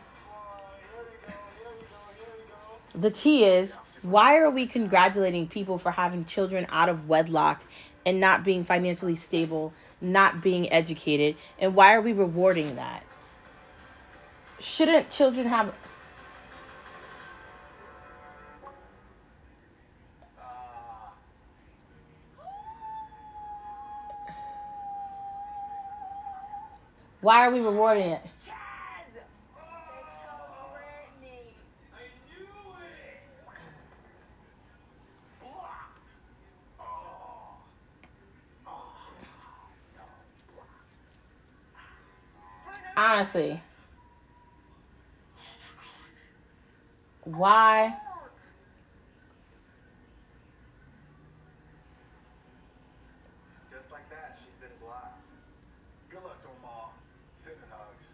the 2.93 3.10
tea 3.10 3.45
is 3.45 3.71
why 4.01 4.37
are 4.37 4.49
we 4.49 4.67
congratulating 4.67 5.47
people 5.47 5.77
for 5.77 5.91
having 5.91 6.25
children 6.25 6.65
out 6.69 6.89
of 6.89 7.07
wedlock 7.07 7.63
and 8.05 8.19
not 8.19 8.43
being 8.43 8.65
financially 8.65 9.15
stable, 9.15 9.73
not 10.01 10.41
being 10.41 10.71
educated, 10.71 11.35
and 11.59 11.75
why 11.75 11.93
are 11.93 12.01
we 12.01 12.13
rewarding 12.13 12.75
that? 12.77 13.03
Shouldn't 14.59 15.09
children 15.11 15.47
have 15.47 15.73
why 27.21 27.45
are 27.45 27.51
we 27.51 27.59
rewarding 27.59 28.09
it? 28.09 28.21
Jazz! 28.45 28.55
They 29.13 29.21
chose 30.19 30.71
Brittany. 30.73 31.55
I 31.93 32.01
knew 32.27 32.73
it! 32.81 33.21
Blocked. 35.39 35.99
Oh. 36.79 37.57
Oh. 38.67 38.93
No. 39.95 40.01
Bruno, 42.65 43.01
Honestly. 43.12 43.62
Why? 47.26 47.93
Just 53.69 53.91
like 53.91 54.10
that, 54.10 54.39
she's 54.39 54.56
been 54.63 54.71
blocked. 54.80 55.19
Good 56.10 56.24
luck 56.24 56.39
to 56.39 56.47
them 56.47 56.63
all. 56.63 56.93
Sending 57.36 57.60
hugs. 57.69 58.08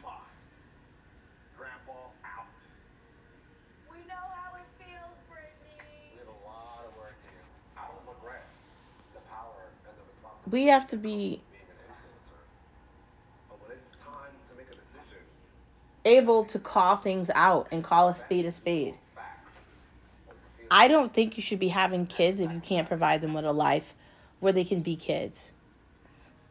Mwah. 0.00 0.24
Grandpa 1.58 1.92
out. 2.24 2.48
we 3.92 3.98
know 4.08 4.24
how 4.32 4.56
it 4.56 4.64
feels, 4.80 5.20
Brittany. 5.28 6.16
We 6.16 6.24
have 6.24 6.32
a 6.32 6.40
lot 6.48 6.88
of 6.88 6.96
work 6.96 7.12
to 7.12 7.28
do. 7.28 7.44
I 7.76 7.92
don't 7.92 8.08
regret 8.08 8.48
the 9.12 9.20
power 9.28 9.68
and 9.84 9.92
the 10.00 10.04
responsibility. 10.08 10.48
We 10.48 10.64
have 10.72 10.86
to 10.88 10.96
be 10.96 11.44
with 11.44 11.52
being 11.52 11.68
an 11.68 11.92
influencer. 11.92 12.40
But 13.48 13.60
when 13.62 13.70
it's 13.76 13.92
time 14.02 14.34
to 14.50 14.52
make 14.56 14.68
a 14.68 14.76
decision, 14.76 15.22
able 16.04 16.44
to 16.46 16.58
call 16.58 16.96
things 16.96 17.30
out 17.34 17.68
and 17.72 17.82
call 17.82 18.08
a 18.08 18.14
spade 18.14 18.44
a 18.46 18.52
spade. 18.52 18.94
I 20.70 20.88
don't 20.88 21.12
think 21.12 21.36
you 21.36 21.42
should 21.42 21.58
be 21.58 21.68
having 21.68 22.06
kids 22.06 22.40
if 22.40 22.50
you 22.50 22.60
can't 22.60 22.88
provide 22.88 23.20
them 23.20 23.34
with 23.34 23.44
a 23.44 23.52
life 23.52 23.94
where 24.40 24.52
they 24.52 24.64
can 24.64 24.80
be 24.80 24.96
kids. 24.96 25.40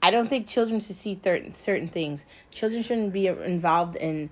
I 0.02 0.12
don't 0.12 0.28
think 0.28 0.48
children 0.48 0.80
should 0.80 0.98
see 0.98 1.20
certain 1.24 1.54
certain 1.54 1.88
things. 1.88 2.26
Children 2.52 2.84
shouldn't 2.84 3.14
be 3.14 3.28
involved 3.28 3.96
in 3.96 4.30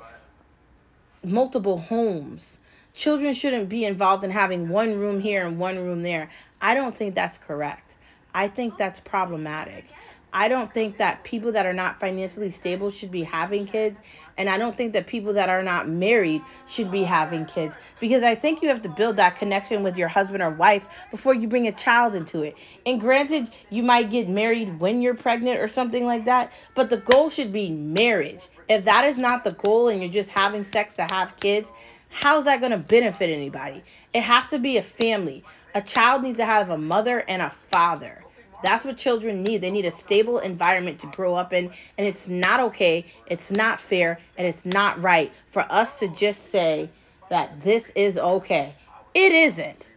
multiple 1.23 1.77
homes. 1.77 2.57
Children 2.93 3.33
shouldn't 3.33 3.69
be 3.69 3.85
involved 3.85 4.23
in 4.23 4.31
having 4.31 4.67
one 4.67 4.99
room 4.99 5.21
here 5.21 5.45
and 5.45 5.57
one 5.57 5.77
room 5.77 6.01
there. 6.03 6.29
I 6.61 6.73
don't 6.73 6.95
think 6.95 7.15
that's 7.15 7.37
correct. 7.37 7.93
I 8.33 8.47
think 8.47 8.77
that's 8.77 8.99
problematic. 8.99 9.85
I 10.33 10.47
don't 10.47 10.73
think 10.73 10.97
that 10.97 11.25
people 11.25 11.51
that 11.51 11.65
are 11.65 11.73
not 11.73 11.99
financially 11.99 12.49
stable 12.51 12.89
should 12.89 13.11
be 13.11 13.23
having 13.23 13.65
kids, 13.65 13.99
and 14.37 14.49
I 14.49 14.57
don't 14.57 14.77
think 14.77 14.93
that 14.93 15.05
people 15.05 15.33
that 15.33 15.49
are 15.49 15.61
not 15.61 15.89
married 15.89 16.41
should 16.67 16.89
be 16.89 17.03
having 17.03 17.45
kids 17.45 17.75
because 17.99 18.23
I 18.23 18.35
think 18.35 18.61
you 18.61 18.69
have 18.69 18.81
to 18.83 18.89
build 18.89 19.17
that 19.17 19.37
connection 19.37 19.83
with 19.83 19.97
your 19.97 20.07
husband 20.07 20.41
or 20.41 20.49
wife 20.49 20.85
before 21.11 21.33
you 21.33 21.49
bring 21.49 21.67
a 21.67 21.71
child 21.73 22.15
into 22.15 22.43
it. 22.43 22.55
And 22.85 22.99
granted, 22.99 23.51
you 23.69 23.83
might 23.83 24.09
get 24.09 24.29
married 24.29 24.79
when 24.79 25.01
you're 25.01 25.15
pregnant 25.15 25.59
or 25.59 25.67
something 25.67 26.05
like 26.05 26.23
that, 26.25 26.53
but 26.75 26.89
the 26.89 26.97
goal 26.97 27.29
should 27.29 27.51
be 27.51 27.69
marriage. 27.69 28.47
If 28.69 28.85
that 28.85 29.03
is 29.05 29.17
not 29.17 29.43
the 29.43 29.51
goal 29.51 29.89
and 29.89 30.01
you're 30.01 30.11
just 30.11 30.29
having 30.29 30.63
sex 30.63 30.95
to 30.95 31.03
have 31.03 31.37
kids, 31.41 31.67
how's 32.09 32.45
that 32.45 32.61
going 32.61 32.71
to 32.71 32.77
benefit 32.77 33.29
anybody? 33.29 33.83
It 34.13 34.21
has 34.21 34.49
to 34.51 34.59
be 34.59 34.77
a 34.77 34.83
family. 34.83 35.43
A 35.75 35.81
child 35.81 36.23
needs 36.23 36.37
to 36.37 36.45
have 36.45 36.69
a 36.69 36.77
mother 36.77 37.19
and 37.27 37.41
a 37.41 37.49
father. 37.49 38.23
That's 38.63 38.85
what 38.85 38.97
children 38.97 39.41
need. 39.41 39.61
They 39.61 39.71
need 39.71 39.85
a 39.85 39.91
stable 39.91 40.39
environment 40.39 40.99
to 41.01 41.07
grow 41.07 41.35
up 41.35 41.53
in, 41.53 41.71
and 41.97 42.07
it's 42.07 42.27
not 42.27 42.59
okay, 42.59 43.05
it's 43.27 43.51
not 43.51 43.79
fair, 43.79 44.19
and 44.37 44.47
it's 44.47 44.65
not 44.65 45.01
right 45.01 45.31
for 45.51 45.61
us 45.71 45.99
to 45.99 46.07
just 46.07 46.51
say 46.51 46.89
that 47.29 47.63
this 47.63 47.89
is 47.95 48.17
okay. 48.17 48.75
It 49.13 49.31
isn't. 49.31 49.87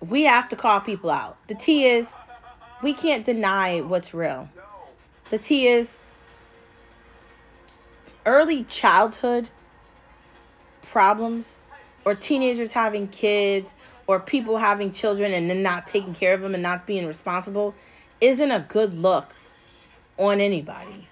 We 0.00 0.24
have 0.24 0.48
to 0.50 0.56
call 0.56 0.80
people 0.80 1.10
out. 1.10 1.38
The 1.48 1.54
tea 1.54 1.86
is 1.86 2.06
we 2.82 2.92
can't 2.92 3.24
deny 3.24 3.80
what's 3.80 4.12
real. 4.12 4.48
The 5.30 5.38
tea 5.38 5.68
is 5.68 5.88
early 8.26 8.64
childhood 8.64 9.48
problems 10.82 11.46
or 12.04 12.14
teenagers 12.14 12.72
having 12.72 13.08
kids 13.08 13.70
or 14.06 14.20
people 14.20 14.58
having 14.58 14.92
children 14.92 15.32
and 15.32 15.48
then 15.48 15.62
not 15.62 15.86
taking 15.86 16.14
care 16.14 16.34
of 16.34 16.40
them 16.40 16.54
and 16.54 16.62
not 16.62 16.86
being 16.86 17.06
responsible 17.06 17.74
isn't 18.20 18.50
a 18.50 18.64
good 18.68 18.94
look 18.94 19.34
on 20.18 20.40
anybody. 20.40 21.06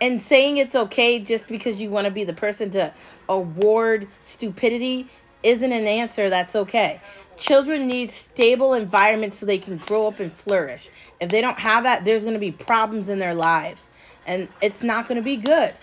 And 0.00 0.20
saying 0.20 0.58
it's 0.58 0.74
okay 0.74 1.18
just 1.18 1.48
because 1.48 1.80
you 1.80 1.90
want 1.90 2.04
to 2.04 2.10
be 2.10 2.24
the 2.24 2.34
person 2.34 2.70
to 2.72 2.92
award 3.28 4.08
stupidity 4.20 5.08
isn't 5.42 5.72
an 5.72 5.86
answer 5.86 6.28
that's 6.28 6.54
okay. 6.54 7.00
Children 7.36 7.86
need 7.86 8.10
stable 8.10 8.74
environments 8.74 9.38
so 9.38 9.46
they 9.46 9.58
can 9.58 9.78
grow 9.78 10.06
up 10.06 10.20
and 10.20 10.32
flourish. 10.32 10.90
If 11.20 11.30
they 11.30 11.40
don't 11.40 11.58
have 11.58 11.84
that, 11.84 12.04
there's 12.04 12.22
going 12.22 12.34
to 12.34 12.40
be 12.40 12.52
problems 12.52 13.08
in 13.08 13.18
their 13.18 13.34
lives. 13.34 13.82
And 14.26 14.48
it's 14.60 14.82
not 14.82 15.08
going 15.08 15.16
to 15.16 15.22
be 15.22 15.38
good. 15.38 15.74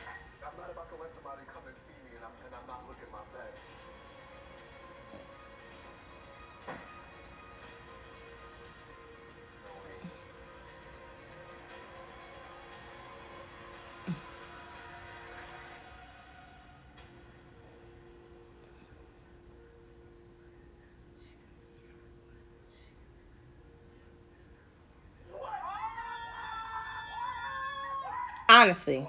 Honestly, 28.63 29.06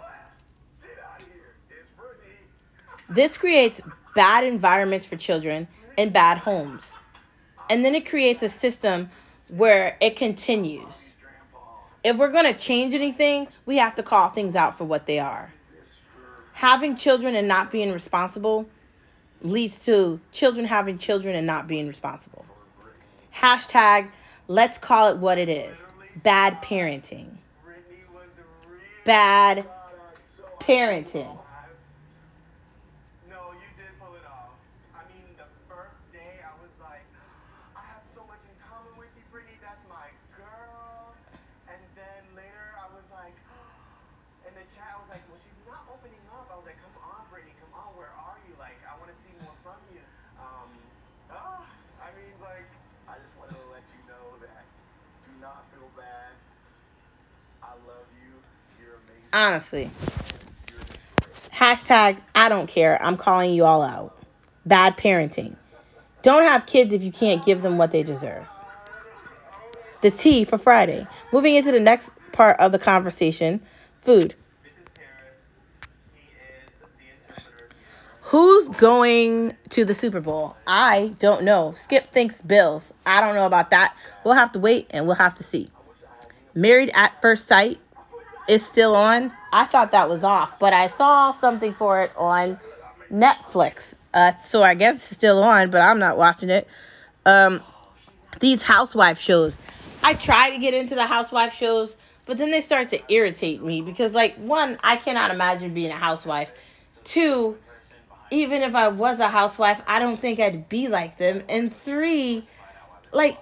this 3.09 3.37
creates 3.37 3.81
bad 4.17 4.43
environments 4.43 5.07
for 5.07 5.17
children 5.17 5.69
and 5.97 6.12
bad 6.12 6.38
homes. 6.38 6.83
And 7.71 7.85
then 7.85 7.95
it 7.95 8.09
creates 8.09 8.43
a 8.43 8.49
system 8.49 9.11
where 9.51 9.97
it 10.01 10.17
continues. 10.17 10.93
If 12.03 12.17
we're 12.17 12.33
going 12.33 12.53
to 12.53 12.59
change 12.59 12.95
anything, 12.95 13.47
we 13.64 13.77
have 13.77 13.95
to 13.95 14.03
call 14.03 14.31
things 14.31 14.57
out 14.57 14.77
for 14.77 14.85
what 14.85 15.07
they 15.07 15.21
are. 15.21 15.53
Having 16.53 16.97
children 16.97 17.37
and 17.37 17.47
not 17.47 17.71
being 17.71 17.93
responsible 17.93 18.67
leads 19.40 19.79
to 19.85 20.19
children 20.33 20.67
having 20.67 20.99
children 20.99 21.37
and 21.37 21.47
not 21.47 21.69
being 21.69 21.87
responsible. 21.87 22.45
Hashtag, 23.33 24.09
let's 24.49 24.79
call 24.79 25.11
it 25.11 25.19
what 25.19 25.38
it 25.38 25.49
is 25.49 25.79
bad 26.23 26.61
parenting. 26.61 27.29
Brittany 27.64 28.03
was 28.12 28.27
a 28.37 28.71
real 28.71 28.94
Bad 29.05 29.69
parenting. 30.61 31.29
No, 33.29 33.53
you 33.53 33.69
did 33.77 33.93
pull 34.01 34.17
it 34.17 34.25
off. 34.25 34.57
I 34.97 35.05
mean, 35.12 35.29
the 35.37 35.45
first 35.69 36.01
day 36.09 36.40
I 36.40 36.57
was 36.64 36.73
like, 36.81 37.05
I 37.77 37.85
have 37.85 38.01
so 38.17 38.25
much 38.25 38.40
in 38.49 38.57
common 38.64 38.97
with 38.97 39.12
you, 39.12 39.25
Brittany. 39.31 39.55
not 55.45 55.61
feel 55.77 55.90
bad. 55.93 56.33
I 57.61 57.77
love 57.85 58.09
you. 58.17 58.33
You're 58.81 58.97
amazing. 59.05 59.24
Honestly. 59.35 59.90
Hashtag 61.53 62.18
I 62.37 62.49
don't 62.49 62.68
care. 62.68 63.03
I'm 63.03 63.16
calling 63.16 63.53
you 63.53 63.64
all 63.64 63.83
out. 63.83 64.16
Bad 64.64 64.97
parenting. 64.97 65.57
Don't 66.23 66.44
have 66.44 66.66
kids 66.66 66.92
if 66.92 67.03
you 67.03 67.11
can't 67.11 67.44
give 67.44 67.61
them 67.61 67.77
what 67.77 67.90
they 67.90 68.05
deserve. 68.05 68.47
The 70.03 70.12
tea 70.12 70.44
for 70.44 70.57
Friday. 70.57 71.09
Moving 71.33 71.57
into 71.57 71.73
the 71.73 71.81
next 71.81 72.12
part 72.31 72.61
of 72.61 72.70
the 72.70 72.79
conversation 72.79 73.61
food. 74.03 74.37
Who's 78.20 78.68
going 78.68 79.57
to 79.70 79.85
the 79.85 79.94
Super 79.94 80.20
Bowl? 80.20 80.57
I 80.64 81.14
don't 81.18 81.42
know. 81.42 81.73
Skip 81.73 82.12
thinks 82.12 82.40
Bills. 82.40 82.92
I 83.05 83.20
don't 83.20 83.35
know 83.35 83.47
about 83.47 83.70
that. 83.70 83.97
We'll 84.25 84.35
have 84.35 84.53
to 84.53 84.61
wait 84.61 84.87
and 84.90 85.07
we'll 85.07 85.16
have 85.16 85.35
to 85.37 85.44
see. 85.44 85.70
Married 86.55 86.92
at 86.94 87.20
First 87.20 87.49
Sight 87.49 87.81
is 88.48 88.64
still 88.64 88.94
on. 88.94 89.33
I 89.52 89.64
thought 89.64 89.92
that 89.92 90.09
was 90.09 90.24
off, 90.24 90.59
but 90.59 90.72
I 90.72 90.88
saw 90.88 91.33
something 91.33 91.74
for 91.74 92.02
it 92.02 92.12
on 92.16 92.59
Netflix. 93.11 93.94
Uh, 94.12 94.33
so 94.44 94.62
I 94.62 94.74
guess 94.74 94.96
it's 94.96 95.11
still 95.11 95.42
on, 95.42 95.70
but 95.70 95.80
I'm 95.80 95.98
not 95.98 96.16
watching 96.16 96.50
it. 96.50 96.68
Um, 97.26 97.62
these 98.40 98.62
housewife 98.62 99.18
shows. 99.18 99.59
I 100.02 100.14
try 100.14 100.50
to 100.50 100.59
get 100.59 100.74
into 100.74 100.94
the 100.94 101.07
housewife 101.07 101.54
shows, 101.54 101.96
but 102.26 102.37
then 102.37 102.50
they 102.50 102.61
start 102.61 102.90
to 102.90 103.00
irritate 103.12 103.62
me 103.62 103.80
because, 103.80 104.12
like, 104.12 104.37
one, 104.37 104.78
I 104.83 104.96
cannot 104.96 105.30
imagine 105.30 105.74
being 105.74 105.90
a 105.90 105.96
housewife. 105.96 106.50
Two, 107.04 107.57
even 108.30 108.62
if 108.62 108.74
I 108.74 108.88
was 108.88 109.20
a 109.20 109.28
housewife, 109.28 109.80
I 109.87 109.98
don't 109.98 110.20
think 110.20 110.40
I'd 110.40 110.68
be 110.68 110.88
like 110.88 111.18
them. 111.18 111.42
And 111.48 111.76
three, 111.85 112.46
like, 113.12 113.38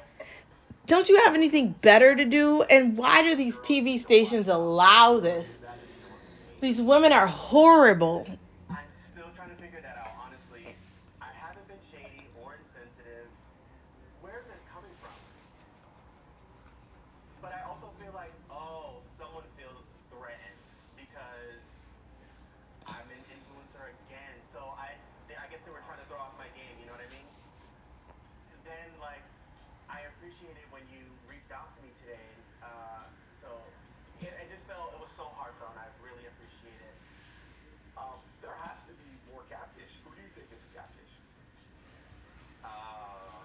don't 0.86 1.08
you 1.08 1.16
have 1.24 1.34
anything 1.34 1.74
better 1.80 2.14
to 2.14 2.24
do? 2.24 2.62
And 2.62 2.96
why 2.96 3.22
do 3.22 3.36
these 3.36 3.56
TV 3.56 4.00
stations 4.00 4.48
allow 4.48 5.20
this? 5.20 5.58
These 6.60 6.80
women 6.80 7.12
are 7.12 7.26
horrible. 7.26 8.26
I'm 8.70 8.78
still 9.12 9.26
trying 9.34 9.50
to 9.50 9.58
figure 9.58 9.80
that 9.82 9.98
out, 9.98 10.14
honestly. 10.14 10.76
I 11.20 11.30
haven't 11.34 11.66
been 11.66 11.82
shady 11.90 12.26
or 12.42 12.54
insensitive. 12.54 13.26
Where's 14.22 14.46
this 14.46 14.62
coming 14.70 14.94
from? 15.02 15.10
But 17.42 17.50
I 17.54 17.66
also 17.66 17.90
feel 17.98 18.14
like, 18.14 18.30
oh, 18.50 19.02
someone 19.18 19.42
feels 19.58 19.82
threatened 20.14 20.58
because 20.94 21.58
I'm 22.86 23.06
an 23.10 23.22
influencer 23.26 23.90
again. 24.06 24.34
So 24.54 24.62
I, 24.78 24.94
they, 25.26 25.34
I 25.34 25.50
guess 25.50 25.62
they 25.66 25.74
were 25.74 25.82
trying 25.86 25.98
to 25.98 26.06
throw 26.06 26.22
off 26.22 26.34
my 26.38 26.50
game. 26.54 26.74
You 26.78 26.86
know 26.86 26.94
what 26.94 27.02
I 27.02 27.10
mean? 27.10 27.26
Then 28.62 28.86
like, 29.02 29.22
I 29.90 30.06
appreciated 30.14 30.62
when 30.70 30.86
you 30.94 31.02
reached 31.26 31.50
out 31.50 31.74
to 31.74 31.80
me 31.82 31.90
today. 32.06 32.30
Uh, 32.62 33.02
so 33.42 33.50
it, 34.22 34.30
it 34.30 34.48
just 34.54 34.64
felt 34.70 34.94
it 34.94 35.00
was 35.02 35.10
so 35.18 35.26
heartfelt, 35.34 35.74
and 35.74 35.82
I 35.82 35.88
really 36.00 36.24
appreciate 36.30 36.78
it. 36.78 36.96
Um, 37.98 38.16
there 38.40 38.54
has 38.62 38.78
to 38.88 38.94
be 38.96 39.10
more 39.28 39.42
catfish. 39.50 39.90
Who 40.06 40.14
do 40.14 40.20
you 40.22 40.30
think 40.32 40.48
is 40.54 40.62
a 40.62 40.70
catfish? 40.72 41.12
Uh, 42.64 43.42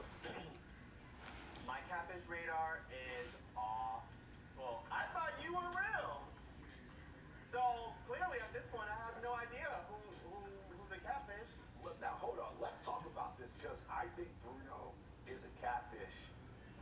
my 1.65 1.81
catfish 1.89 2.23
radar 2.29 2.85
is 2.93 3.29
off. 3.57 4.05
Well, 4.55 4.85
I 4.93 5.09
thought 5.11 5.33
you 5.43 5.51
were 5.51 5.69
real. 5.73 6.21
So 7.51 7.91
clearly, 8.07 8.37
at 8.39 8.53
this 8.53 8.65
point, 8.71 8.87
I 8.87 8.97
have 9.09 9.17
no 9.25 9.33
idea 9.35 9.67
who, 9.91 9.97
who 10.29 10.37
who's 10.77 10.93
a 10.93 11.01
catfish. 11.03 11.49
Look, 11.83 11.97
now 11.99 12.15
hold 12.21 12.39
on. 12.39 12.53
Let's 12.61 12.77
talk 12.85 13.03
about 13.09 13.35
this 13.41 13.51
because 13.59 13.77
I 13.91 14.05
think 14.15 14.29
Bruno 14.45 14.93
is 15.27 15.43
a 15.43 15.51
catfish. 15.59 16.15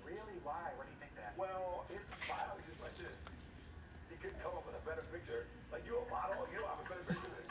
Really? 0.05 0.34
Why? 0.45 0.69
What 0.77 0.85
do 0.85 0.93
you 0.93 1.01
think 1.01 1.09
that? 1.17 1.33
Well, 1.41 1.89
his 1.89 2.05
smile 2.21 2.53
is 2.61 2.69
just 2.69 2.77
like 2.85 2.93
this. 3.01 3.17
He 4.13 4.15
couldn't 4.21 4.37
come 4.45 4.53
up 4.53 4.61
with 4.69 4.77
a 4.77 4.83
better 4.85 5.01
picture. 5.09 5.49
Like 5.73 5.81
you 5.89 5.97
a 5.97 6.05
model, 6.13 6.45
you 6.53 6.61
don't 6.61 6.69
have 6.69 6.85
a 6.85 6.87
better 6.87 7.01
picture 7.09 7.33
than. 7.33 7.49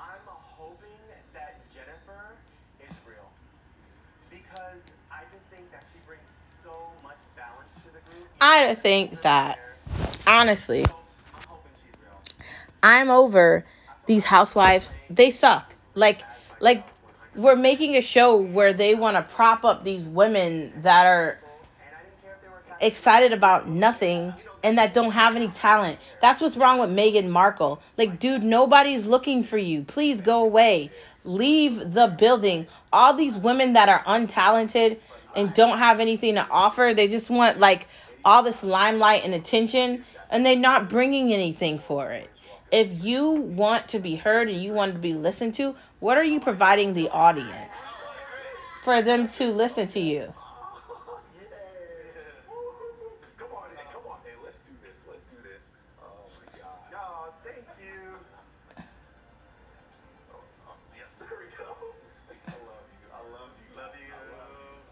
I'm 0.00 0.24
hoping 0.56 1.04
that 1.36 1.60
Jennifer 1.76 2.32
is 2.80 2.96
real 3.04 3.28
because 4.32 4.80
I 5.12 5.28
just 5.28 5.44
think 5.52 5.68
that 5.70 5.84
she 5.92 6.00
brings 6.08 6.24
so 6.64 6.72
much 7.04 7.20
balance 7.36 7.68
to 7.84 7.92
the 7.92 8.00
group. 8.08 8.24
I 8.40 8.74
think 8.74 9.20
that, 9.20 9.60
honestly, 10.26 10.84
So 10.88 10.96
I'm 11.36 11.44
hoping 11.44 11.72
she's 11.84 11.92
real. 12.00 12.16
I'm 12.82 13.10
over 13.10 13.66
these 14.06 14.24
housewives. 14.24 14.88
They 15.10 15.30
suck. 15.30 15.74
Like, 15.92 16.24
like 16.58 16.86
we're 17.34 17.56
making 17.56 17.96
a 17.96 18.00
show 18.00 18.36
where 18.40 18.72
they 18.72 18.94
want 18.94 19.16
to 19.16 19.34
prop 19.34 19.64
up 19.64 19.84
these 19.84 20.02
women 20.02 20.72
that 20.82 21.06
are 21.06 21.38
excited 22.80 23.32
about 23.32 23.68
nothing 23.68 24.32
and 24.62 24.78
that 24.78 24.94
don't 24.94 25.12
have 25.12 25.36
any 25.36 25.48
talent. 25.48 25.98
That's 26.20 26.40
what's 26.40 26.56
wrong 26.56 26.78
with 26.78 26.90
Meghan 26.90 27.28
Markle. 27.28 27.80
Like, 27.96 28.18
dude, 28.18 28.42
nobody's 28.42 29.06
looking 29.06 29.44
for 29.44 29.58
you. 29.58 29.82
Please 29.82 30.20
go 30.20 30.42
away. 30.42 30.90
Leave 31.24 31.92
the 31.92 32.08
building. 32.08 32.66
All 32.92 33.14
these 33.14 33.36
women 33.36 33.74
that 33.74 33.88
are 33.88 34.02
untalented 34.04 34.98
and 35.36 35.54
don't 35.54 35.78
have 35.78 36.00
anything 36.00 36.34
to 36.34 36.46
offer, 36.48 36.92
they 36.94 37.08
just 37.08 37.30
want 37.30 37.58
like 37.58 37.86
all 38.24 38.42
this 38.42 38.62
limelight 38.62 39.24
and 39.24 39.34
attention 39.34 40.04
and 40.30 40.44
they're 40.44 40.56
not 40.56 40.88
bringing 40.88 41.32
anything 41.32 41.78
for 41.78 42.10
it. 42.10 42.28
If 42.72 43.04
you 43.04 43.30
want 43.30 43.88
to 43.88 43.98
be 43.98 44.14
heard 44.14 44.48
and 44.48 44.62
you 44.62 44.72
want 44.72 44.92
to 44.92 44.98
be 44.98 45.12
listened 45.14 45.54
to, 45.56 45.74
what 45.98 46.16
are 46.16 46.24
you 46.24 46.38
providing 46.38 46.94
the 46.94 47.08
audience 47.08 47.74
for 48.84 49.02
them 49.02 49.28
to 49.28 49.46
listen 49.52 49.88
to 49.88 50.00
you? 50.00 50.32
Come 53.36 53.48
on, 53.52 53.64
hey, 53.74 53.82
come 53.92 54.02
on, 54.08 54.18
hey, 54.24 54.38
let's 54.44 54.56
do 54.68 54.72
this. 54.82 54.94
Let's 55.08 55.24
do 55.30 55.36
this. 55.42 55.60
Oh 56.00 56.30
my 56.38 56.46
God. 56.92 57.32
Thank 57.42 57.66
you. 57.82 58.14
Yeah, 60.96 61.02
there 61.18 61.38
we 61.38 61.50
go. 61.58 61.74
I 62.46 62.54
love 62.70 62.86
you. 62.94 63.06
I 63.10 63.20
love 63.32 63.50
you. 63.58 63.76
Love 63.76 63.94
you. 63.98 64.14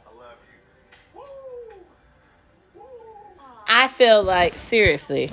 I 0.05 0.11
love 0.19 0.39
you. 0.51 1.21
Woo! 1.21 1.85
Woo! 2.75 2.83
I 3.69 3.87
feel 3.87 4.23
like 4.25 4.55
seriously. 4.55 5.31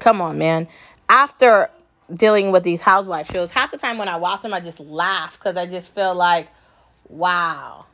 Come 0.00 0.20
on, 0.20 0.38
man. 0.38 0.68
After 1.08 1.70
dealing 2.14 2.52
with 2.52 2.62
these 2.62 2.80
housewife 2.80 3.30
shows, 3.30 3.50
half 3.50 3.70
the 3.70 3.78
time 3.78 3.98
when 3.98 4.08
I 4.08 4.16
watch 4.16 4.42
them, 4.42 4.54
I 4.54 4.60
just 4.60 4.80
laugh 4.80 5.34
because 5.38 5.56
I 5.56 5.66
just 5.66 5.88
feel 5.94 6.14
like, 6.14 6.48
wow. 7.08 7.86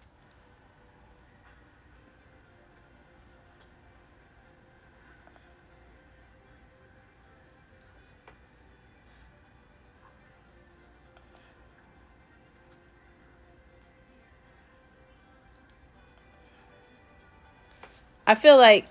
I 18.27 18.35
feel 18.35 18.57
like 18.57 18.87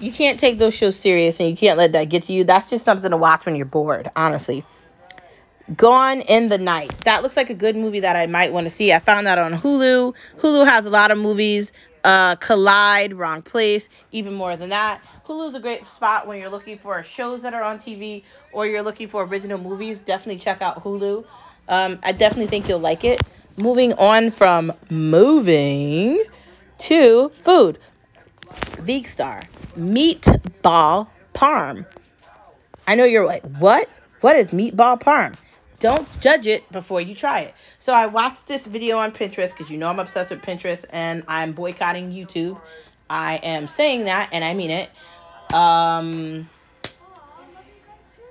you 0.00 0.12
can't 0.12 0.40
take 0.40 0.58
those 0.58 0.74
shows 0.74 0.98
serious 0.98 1.38
and 1.40 1.50
you 1.50 1.56
can't 1.56 1.78
let 1.78 1.92
that 1.92 2.04
get 2.04 2.24
to 2.24 2.32
you. 2.32 2.44
That's 2.44 2.70
just 2.70 2.84
something 2.84 3.10
to 3.10 3.16
watch 3.16 3.44
when 3.46 3.56
you're 3.56 3.66
bored, 3.66 4.10
honestly. 4.16 4.64
Gone 5.76 6.22
in 6.22 6.48
the 6.48 6.58
Night. 6.58 6.92
That 7.04 7.22
looks 7.22 7.36
like 7.36 7.50
a 7.50 7.54
good 7.54 7.76
movie 7.76 8.00
that 8.00 8.16
I 8.16 8.26
might 8.26 8.52
want 8.52 8.64
to 8.64 8.70
see. 8.70 8.92
I 8.92 8.98
found 8.98 9.26
that 9.26 9.38
on 9.38 9.52
Hulu. 9.52 10.14
Hulu 10.38 10.66
has 10.66 10.86
a 10.86 10.90
lot 10.90 11.10
of 11.10 11.18
movies. 11.18 11.70
Uh, 12.02 12.34
Collide, 12.36 13.12
Wrong 13.12 13.42
Place, 13.42 13.90
even 14.10 14.32
more 14.32 14.56
than 14.56 14.70
that. 14.70 15.02
Hulu's 15.26 15.54
a 15.54 15.60
great 15.60 15.86
spot 15.86 16.26
when 16.26 16.40
you're 16.40 16.48
looking 16.48 16.78
for 16.78 17.02
shows 17.02 17.42
that 17.42 17.52
are 17.52 17.62
on 17.62 17.78
TV 17.78 18.24
or 18.52 18.66
you're 18.66 18.82
looking 18.82 19.06
for 19.06 19.22
original 19.22 19.58
movies. 19.58 20.00
Definitely 20.00 20.40
check 20.40 20.62
out 20.62 20.82
Hulu. 20.82 21.26
Um, 21.68 21.98
I 22.02 22.12
definitely 22.12 22.46
think 22.46 22.70
you'll 22.70 22.78
like 22.78 23.04
it. 23.04 23.22
Moving 23.58 23.92
on 23.92 24.30
from 24.30 24.72
moving 24.88 26.24
to 26.78 27.28
food. 27.28 27.78
Vegstar 28.78 29.46
meatball 29.76 31.08
parm. 31.34 31.86
I 32.86 32.94
know 32.94 33.04
you're 33.04 33.26
like, 33.26 33.44
what? 33.58 33.88
What 34.20 34.36
is 34.36 34.48
meatball 34.48 35.00
parm? 35.00 35.36
Don't 35.78 36.20
judge 36.20 36.46
it 36.46 36.70
before 36.70 37.00
you 37.00 37.14
try 37.14 37.40
it. 37.40 37.54
So 37.78 37.92
I 37.92 38.06
watched 38.06 38.46
this 38.46 38.66
video 38.66 38.98
on 38.98 39.12
Pinterest 39.12 39.50
because 39.50 39.70
you 39.70 39.78
know 39.78 39.88
I'm 39.88 39.98
obsessed 39.98 40.30
with 40.30 40.42
Pinterest 40.42 40.84
and 40.90 41.24
I'm 41.26 41.52
boycotting 41.52 42.10
YouTube. 42.10 42.60
I 43.08 43.36
am 43.36 43.66
saying 43.66 44.04
that 44.04 44.28
and 44.32 44.44
I 44.44 44.52
mean 44.52 44.70
it. 44.70 44.90
Um, 45.54 46.48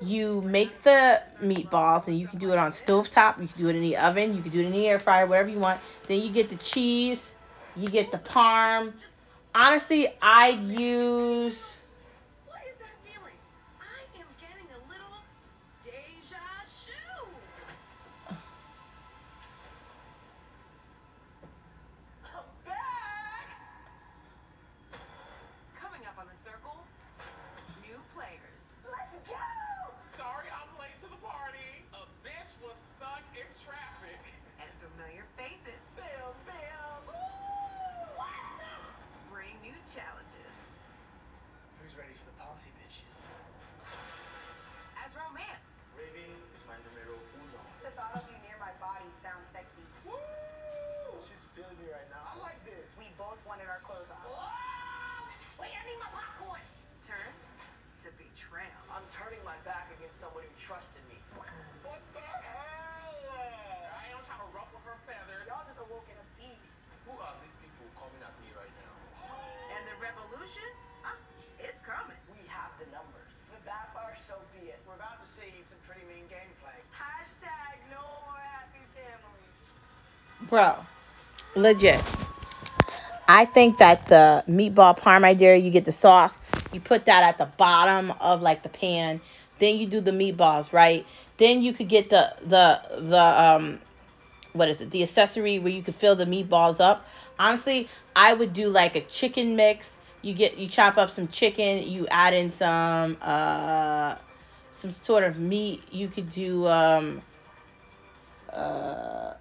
you 0.02 0.42
make 0.42 0.84
the 0.84 1.22
meatballs 1.42 2.08
and 2.08 2.20
you 2.20 2.28
can 2.28 2.40
do 2.40 2.52
it 2.52 2.58
on 2.58 2.72
stovetop, 2.72 3.42
you 3.42 3.48
can 3.48 3.58
do 3.58 3.68
it 3.68 3.76
in 3.76 3.82
the 3.82 3.98
oven, 3.98 4.36
you 4.36 4.42
can 4.42 4.52
do 4.52 4.60
it 4.60 4.66
in 4.66 4.72
the 4.72 4.88
air 4.88 5.00
fryer, 5.00 5.26
whatever 5.26 5.50
you 5.50 5.60
want. 5.60 5.82
Then 6.08 6.22
you 6.22 6.32
get 6.32 6.50
the 6.50 6.56
cheese, 6.56 7.34
you 7.76 7.88
get 7.88 8.12
the 8.12 8.18
parm. 8.20 8.94
Honestly, 9.54 10.08
I 10.22 10.50
use 10.50 11.60
both 53.20 53.36
wanted 53.44 53.68
our 53.68 53.84
clothes 53.84 54.08
Wait, 55.60 55.76
I 55.76 55.84
need 55.84 56.00
my 56.00 56.08
popcorn! 56.08 56.64
Turns 57.04 57.44
to 58.00 58.08
betrayal. 58.16 58.80
I'm 58.88 59.04
turning 59.12 59.44
my 59.44 59.60
back 59.68 59.92
against 60.00 60.16
someone 60.24 60.48
who 60.48 60.56
trusted 60.56 61.04
me. 61.12 61.20
What 61.36 62.00
the 62.16 62.24
hell? 62.24 63.20
I 63.92 64.08
trying 64.24 64.40
to 64.40 64.52
ruffle 64.56 64.80
her 64.88 64.96
feathers. 65.04 65.44
Y'all 65.52 65.68
just 65.68 65.84
awoken 65.84 66.16
a 66.16 66.28
beast. 66.40 66.80
Who 67.12 67.20
are 67.20 67.36
these 67.44 67.52
people 67.60 67.92
coming 68.00 68.24
at 68.24 68.32
me 68.40 68.56
right 68.56 68.72
now? 68.88 68.96
And 69.76 69.84
the 69.84 70.00
revolution? 70.00 70.70
Uh, 71.04 71.20
it's 71.60 71.84
coming. 71.84 72.16
We 72.32 72.40
have 72.48 72.72
the 72.80 72.88
numbers. 72.96 73.28
If 73.52 73.68
that 73.68 73.92
far, 73.92 74.16
so 74.32 74.40
be 74.56 74.72
it. 74.72 74.80
We're 74.88 74.96
about 74.96 75.20
to 75.20 75.28
see 75.28 75.52
some 75.68 75.84
pretty 75.84 76.08
mean 76.08 76.24
gameplay. 76.32 76.80
Hashtag 76.96 77.84
no 77.92 78.00
more 78.00 78.40
happy 78.40 78.80
families. 78.96 79.60
Bro, 80.48 80.88
legit. 81.60 82.00
I 83.40 83.46
think 83.46 83.78
that 83.78 84.10
the 84.10 84.44
meatball 84.50 85.00
parm 85.00 85.24
idea, 85.24 85.56
you 85.56 85.72
get 85.72 85.86
the 85.86 85.94
sauce, 85.94 86.38
you 86.74 86.82
put 86.82 87.06
that 87.06 87.24
at 87.24 87.38
the 87.38 87.46
bottom 87.46 88.12
of 88.20 88.42
like 88.42 88.64
the 88.64 88.70
pan, 88.70 89.22
then 89.60 89.78
you 89.78 89.88
do 89.88 90.02
the 90.02 90.12
meatballs, 90.12 90.74
right? 90.74 91.06
Then 91.38 91.62
you 91.62 91.72
could 91.72 91.88
get 91.88 92.10
the 92.10 92.36
the 92.42 92.82
the 93.00 93.18
um 93.18 93.80
what 94.52 94.68
is 94.68 94.82
it? 94.82 94.92
The 94.92 95.04
accessory 95.04 95.58
where 95.58 95.72
you 95.72 95.82
could 95.82 95.96
fill 95.96 96.18
the 96.18 96.26
meatballs 96.26 96.82
up. 96.82 97.08
Honestly, 97.40 97.88
I 98.14 98.34
would 98.34 98.52
do 98.52 98.68
like 98.70 98.98
a 98.98 99.02
chicken 99.02 99.56
mix. 99.56 99.96
You 100.22 100.34
get 100.34 100.58
you 100.58 100.68
chop 100.68 100.98
up 100.98 101.12
some 101.12 101.30
chicken, 101.30 101.88
you 101.88 102.08
add 102.10 102.34
in 102.34 102.52
some 102.52 103.16
uh 103.22 104.16
some 104.72 104.92
sort 104.92 105.24
of 105.24 105.40
meat. 105.40 105.86
You 105.92 106.10
could 106.10 106.30
do 106.30 106.68
um 106.68 107.22
uh 108.52 109.36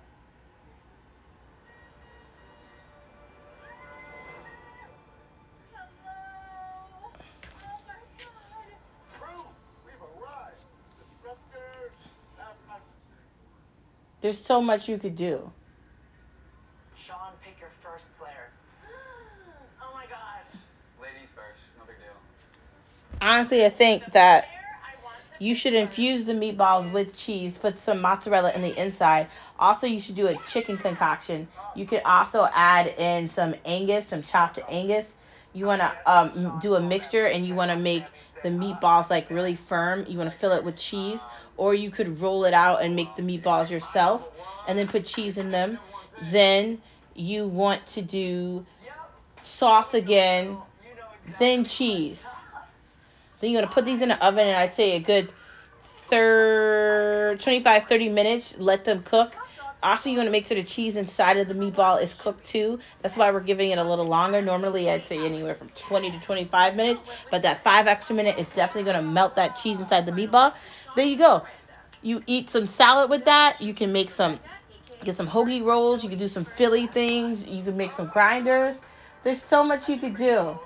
there's 14.21 14.39
so 14.39 14.61
much 14.61 14.89
you 14.89 14.99
could 14.99 15.16
do. 15.16 15.51
Sean, 16.97 17.33
pick 17.45 17.59
your 17.61 17.71
first 17.83 18.05
player. 18.19 18.51
oh 19.83 19.95
my 19.95 20.05
god. 20.07 20.43
Ladies 21.01 21.29
first, 21.35 21.61
no 21.79 21.85
big 21.87 21.97
deal. 21.99 23.21
Honestly, 23.21 23.64
I 23.64 23.71
think 23.71 24.05
that 24.12 24.49
you 25.39 25.55
should 25.55 25.75
infuse 25.75 26.25
the 26.25 26.33
meatballs 26.33 26.91
with 26.93 27.16
cheese, 27.16 27.57
put 27.57 27.81
some 27.81 28.01
mozzarella 28.01 28.53
in 28.53 28.62
the 28.62 28.77
inside. 28.81 29.29
Also, 29.59 29.87
you 29.87 30.01
should 30.01 30.16
do 30.16 30.27
a 30.27 30.37
chicken 30.49 30.77
concoction. 30.77 31.47
You 31.77 31.87
could 31.87 32.03
also 32.05 32.49
add 32.53 32.89
in 32.99 33.29
some 33.29 33.55
Angus, 33.64 34.09
some 34.09 34.23
chopped 34.23 34.59
Angus. 34.69 35.07
You 35.55 35.66
want 35.66 35.81
to 35.81 35.93
um, 36.07 36.59
do 36.61 36.75
a 36.75 36.81
mixture 36.81 37.27
and 37.27 37.47
you 37.47 37.55
want 37.55 37.71
to 37.71 37.77
make 37.77 38.05
the 38.43 38.49
meatballs 38.49 39.11
like 39.11 39.30
really 39.30 39.57
firm. 39.57 40.05
You 40.09 40.18
want 40.18 40.30
to 40.30 40.36
fill 40.39 40.53
it 40.53 40.64
with 40.64 40.76
cheese, 40.76 41.20
or 41.57 41.74
you 41.74 41.91
could 41.91 42.20
roll 42.20 42.45
it 42.45 42.55
out 42.55 42.82
and 42.82 42.95
make 42.95 43.14
the 43.16 43.22
meatballs 43.22 43.70
yourself 43.70 44.28
and 44.66 44.78
then 44.78 44.89
put 44.89 45.05
cheese 45.05 45.39
in 45.39 45.51
them. 45.51 45.78
Then 46.30 46.80
you 47.14 47.49
want 47.49 47.86
to 47.89 48.03
do 48.03 48.64
sauce 49.43 49.95
again, 49.95 50.57
then 51.39 51.64
cheese. 51.64 52.22
Then 53.41 53.51
you're 53.51 53.62
gonna 53.62 53.72
put 53.72 53.84
these 53.84 54.03
in 54.03 54.09
the 54.09 54.24
oven 54.24 54.47
and 54.47 54.57
I'd 54.57 54.74
say 54.74 54.97
a 54.97 55.01
good 55.01 55.32
third 56.09 57.41
25 57.41 57.84
30 57.84 58.09
minutes 58.09 58.55
let 58.57 58.84
them 58.86 59.03
cook 59.03 59.34
also 59.83 60.11
you 60.11 60.16
want 60.16 60.26
to 60.26 60.31
make 60.33 60.47
sure 60.47 60.57
the 60.57 60.62
cheese 60.62 60.97
inside 60.97 61.37
of 61.37 61.49
the 61.49 61.55
meatball 61.55 62.03
is 62.03 62.14
cooked 62.14 62.45
too. 62.47 62.79
That's 63.03 63.16
why 63.16 63.31
we're 63.31 63.41
giving 63.41 63.70
it 63.70 63.79
a 63.79 63.85
little 63.85 64.07
longer. 64.07 64.43
Normally 64.43 64.91
i'd 64.91 65.05
say 65.05 65.24
anywhere 65.24 65.55
from 65.55 65.68
20 65.70 66.12
to 66.12 66.20
25 66.20 66.76
minutes 66.76 67.03
but 67.31 67.43
that 67.43 67.62
five 67.62 67.87
extra 67.87 68.14
minute 68.14 68.39
is 68.39 68.49
definitely 68.51 68.85
going 68.85 68.97
to 68.97 69.11
melt 69.11 69.37
that 69.37 69.57
cheese 69.57 69.79
inside 69.79 70.07
the 70.07 70.12
meatball. 70.12 70.55
There 70.95 71.07
you 71.07 71.16
go. 71.16 71.45
You 72.03 72.22
eat 72.26 72.51
some 72.51 72.66
salad 72.66 73.11
with 73.11 73.24
that. 73.26 73.61
You 73.61 73.74
can 73.74 73.93
make 73.93 74.11
some 74.11 74.39
get 75.05 75.16
some 75.16 75.29
hoagie 75.29 75.64
rolls. 75.64 76.03
You 76.03 76.11
can 76.11 76.18
do 76.18 76.29
some 76.29 76.45
philly 76.45 76.87
things. 76.87 77.45
You 77.45 77.62
can 77.64 77.76
make 77.76 77.93
some 77.93 78.09
grinders. 78.09 78.76
There's 79.24 79.43
so 79.43 79.64
much 79.64 79.89
you 79.89 79.99
could 79.99 80.16
do 80.16 80.59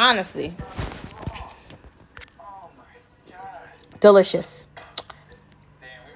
honestly. 0.00 0.56
Delicious. 4.00 4.64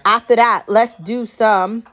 After 0.07 0.37
that 0.37 0.65
let's 0.69 0.97
do 0.97 1.27
some 1.27 1.85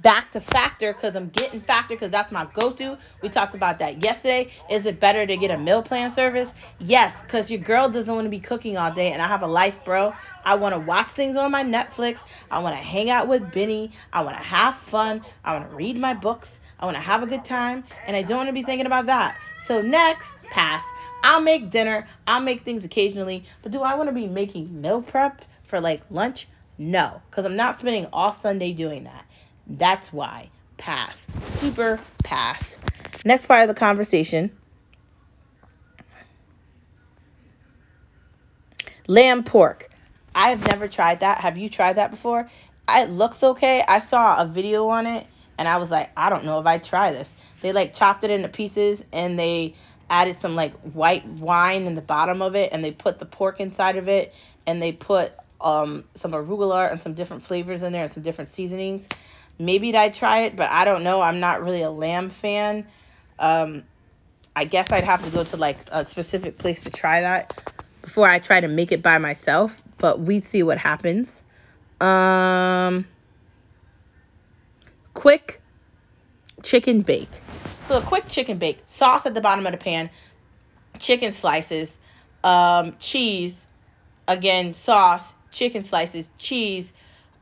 back 0.00 0.30
to 0.30 0.38
factor 0.38 0.92
because 0.92 1.16
i'm 1.16 1.30
getting 1.30 1.58
factor 1.60 1.94
because 1.94 2.10
that's 2.10 2.30
my 2.30 2.46
go-to. 2.52 2.98
We 3.22 3.30
talked 3.30 3.54
about 3.54 3.78
that 3.78 4.04
yesterday. 4.04 4.50
Is 4.68 4.84
it 4.84 5.00
better 5.00 5.26
to 5.26 5.36
get 5.38 5.50
a 5.50 5.56
meal 5.56 5.82
plan 5.82 6.10
service? 6.10 6.52
Yes 6.78 7.14
because 7.22 7.50
your 7.50 7.60
girl 7.60 7.88
doesn't 7.88 8.14
want 8.14 8.26
to 8.26 8.30
be 8.30 8.40
cooking 8.40 8.76
all 8.76 8.92
day 8.92 9.12
and 9.12 9.22
i 9.22 9.26
have 9.26 9.42
a 9.42 9.46
life 9.46 9.82
bro. 9.84 10.14
I 10.44 10.56
want 10.56 10.74
to 10.74 10.78
watch 10.78 11.08
things 11.08 11.36
on 11.36 11.50
my 11.50 11.64
netflix. 11.64 12.20
I 12.50 12.58
want 12.58 12.76
to 12.76 12.82
hang 12.82 13.08
out 13.08 13.26
with 13.28 13.50
benny. 13.50 13.92
I 14.12 14.20
want 14.22 14.36
to 14.36 14.42
have 14.42 14.76
fun. 14.76 15.24
I 15.44 15.54
want 15.58 15.70
to 15.70 15.74
read 15.74 15.96
my 15.96 16.12
books. 16.12 16.60
I 16.78 16.84
want 16.84 16.96
to 16.98 17.02
have 17.02 17.22
a 17.22 17.26
good 17.26 17.44
time. 17.44 17.84
And 18.06 18.14
i 18.14 18.22
don't 18.22 18.36
want 18.36 18.48
to 18.50 18.54
be 18.54 18.62
thinking 18.62 18.86
about 18.86 19.06
that 19.06 19.38
so 19.66 19.80
next 19.80 20.28
pass 20.50 20.84
i'll 21.22 21.40
make 21.40 21.70
dinner 21.70 22.06
i'll 22.26 22.40
make 22.40 22.64
things 22.64 22.84
occasionally 22.84 23.44
but 23.62 23.72
do 23.72 23.80
i 23.80 23.94
want 23.94 24.08
to 24.08 24.14
be 24.14 24.26
making 24.26 24.80
meal 24.80 25.02
prep 25.02 25.42
for 25.62 25.80
like 25.80 26.02
lunch 26.10 26.48
no 26.78 27.20
because 27.30 27.44
i'm 27.44 27.56
not 27.56 27.78
spending 27.80 28.06
all 28.12 28.36
sunday 28.42 28.72
doing 28.72 29.04
that 29.04 29.24
that's 29.66 30.12
why. 30.12 30.50
Pass. 30.76 31.26
Super 31.52 32.00
pass. 32.22 32.76
Next 33.24 33.46
part 33.46 33.62
of 33.62 33.74
the 33.74 33.78
conversation. 33.78 34.50
Lamb 39.06 39.44
pork. 39.44 39.88
I've 40.34 40.66
never 40.66 40.88
tried 40.88 41.20
that. 41.20 41.38
Have 41.38 41.56
you 41.56 41.68
tried 41.68 41.94
that 41.94 42.10
before? 42.10 42.50
It 42.88 43.10
looks 43.10 43.42
okay. 43.42 43.82
I 43.86 44.00
saw 44.00 44.42
a 44.42 44.46
video 44.46 44.88
on 44.88 45.06
it 45.06 45.26
and 45.56 45.68
I 45.68 45.76
was 45.76 45.90
like, 45.90 46.10
I 46.16 46.28
don't 46.28 46.44
know 46.44 46.58
if 46.58 46.66
I 46.66 46.78
try 46.78 47.12
this. 47.12 47.30
They 47.64 47.72
like 47.72 47.94
chopped 47.94 48.24
it 48.24 48.30
into 48.30 48.48
pieces 48.48 49.02
and 49.12 49.38
they 49.38 49.74
added 50.10 50.38
some 50.38 50.54
like 50.54 50.74
white 50.82 51.26
wine 51.26 51.86
in 51.86 51.96
the 51.96 52.02
bottom 52.02 52.42
of 52.42 52.54
it 52.54 52.72
and 52.72 52.84
they 52.84 52.92
put 52.92 53.18
the 53.18 53.26
pork 53.26 53.58
inside 53.58 53.96
of 53.96 54.08
it 54.08 54.34
and 54.66 54.80
they 54.80 54.92
put 54.92 55.32
um 55.60 56.04
some 56.14 56.32
arugula 56.32 56.92
and 56.92 57.02
some 57.02 57.14
different 57.14 57.44
flavors 57.44 57.82
in 57.82 57.92
there 57.92 58.04
and 58.04 58.12
some 58.12 58.22
different 58.22 58.52
seasonings 58.54 59.08
maybe 59.58 59.96
I'd 59.96 60.14
try 60.14 60.40
it, 60.40 60.56
but 60.56 60.70
I 60.70 60.84
don't 60.84 61.02
know. 61.02 61.20
I'm 61.20 61.40
not 61.40 61.62
really 61.62 61.82
a 61.82 61.90
lamb 61.90 62.30
fan. 62.30 62.86
Um, 63.38 63.84
I 64.56 64.64
guess 64.64 64.92
I'd 64.92 65.04
have 65.04 65.24
to 65.24 65.30
go 65.30 65.44
to 65.44 65.56
like 65.56 65.78
a 65.90 66.04
specific 66.04 66.58
place 66.58 66.82
to 66.84 66.90
try 66.90 67.20
that 67.20 67.62
before 68.02 68.28
I 68.28 68.38
try 68.38 68.60
to 68.60 68.68
make 68.68 68.92
it 68.92 69.02
by 69.02 69.18
myself. 69.18 69.80
But 69.98 70.20
we 70.20 70.40
see 70.40 70.62
what 70.62 70.78
happens. 70.78 71.32
Um, 72.00 73.06
quick 75.14 75.60
chicken 76.62 77.02
bake. 77.02 77.30
So 77.88 77.98
a 77.98 78.02
quick 78.02 78.28
chicken 78.28 78.58
bake, 78.58 78.78
sauce 78.86 79.26
at 79.26 79.34
the 79.34 79.40
bottom 79.40 79.66
of 79.66 79.72
the 79.72 79.78
pan, 79.78 80.10
chicken 80.98 81.32
slices, 81.32 81.90
um, 82.42 82.96
cheese, 82.98 83.56
again 84.26 84.74
sauce, 84.74 85.32
chicken 85.50 85.84
slices, 85.84 86.30
cheese, 86.38 86.92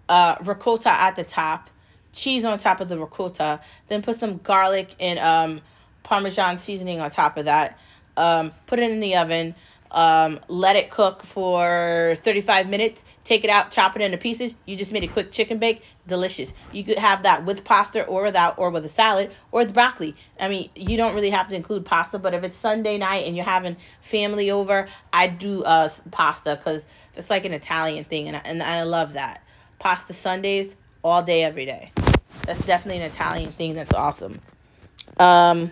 uh, 0.08 0.36
ricotta 0.42 0.90
at 0.90 1.16
the 1.16 1.24
top, 1.24 1.70
cheese 2.12 2.44
on 2.44 2.58
top 2.58 2.80
of 2.80 2.88
the 2.88 2.98
ricotta, 2.98 3.60
then 3.88 4.02
put 4.02 4.18
some 4.18 4.38
garlic 4.38 4.94
and 4.98 5.18
um, 5.18 5.60
parmesan 6.02 6.58
seasoning 6.58 7.00
on 7.00 7.10
top 7.10 7.36
of 7.36 7.46
that. 7.46 7.78
Um, 8.16 8.52
put 8.66 8.78
it 8.78 8.90
in 8.90 9.00
the 9.00 9.16
oven. 9.16 9.54
Um, 9.90 10.40
let 10.48 10.76
it 10.76 10.90
cook 10.90 11.22
for 11.22 12.16
35 12.22 12.68
minutes. 12.68 13.02
Take 13.24 13.44
it 13.44 13.50
out, 13.50 13.70
chop 13.70 13.94
it 13.94 14.02
into 14.02 14.18
pieces. 14.18 14.52
You 14.66 14.76
just 14.76 14.90
made 14.90 15.04
a 15.04 15.08
quick 15.08 15.30
chicken 15.30 15.58
bake. 15.58 15.82
Delicious. 16.08 16.52
You 16.72 16.82
could 16.82 16.98
have 16.98 17.22
that 17.22 17.44
with 17.44 17.62
pasta 17.62 18.04
or 18.04 18.24
without, 18.24 18.58
or 18.58 18.70
with 18.70 18.84
a 18.84 18.88
salad, 18.88 19.30
or 19.52 19.60
with 19.60 19.72
broccoli. 19.72 20.16
I 20.40 20.48
mean, 20.48 20.70
you 20.74 20.96
don't 20.96 21.14
really 21.14 21.30
have 21.30 21.48
to 21.48 21.54
include 21.54 21.84
pasta, 21.84 22.18
but 22.18 22.34
if 22.34 22.42
it's 22.42 22.56
Sunday 22.56 22.98
night 22.98 23.26
and 23.26 23.36
you're 23.36 23.44
having 23.44 23.76
family 24.00 24.50
over, 24.50 24.88
I 25.12 25.28
do 25.28 25.62
uh, 25.62 25.88
pasta 26.10 26.56
because 26.56 26.82
it's 27.14 27.30
like 27.30 27.44
an 27.44 27.52
Italian 27.52 28.04
thing, 28.04 28.26
and 28.26 28.36
I, 28.36 28.40
and 28.44 28.62
I 28.62 28.82
love 28.82 29.12
that. 29.12 29.42
Pasta 29.78 30.14
Sundays, 30.14 30.74
all 31.04 31.22
day, 31.22 31.44
every 31.44 31.66
day. 31.66 31.92
That's 32.44 32.64
definitely 32.66 33.02
an 33.02 33.10
Italian 33.10 33.52
thing. 33.52 33.74
That's 33.74 33.94
awesome. 33.94 34.40
Um, 35.18 35.70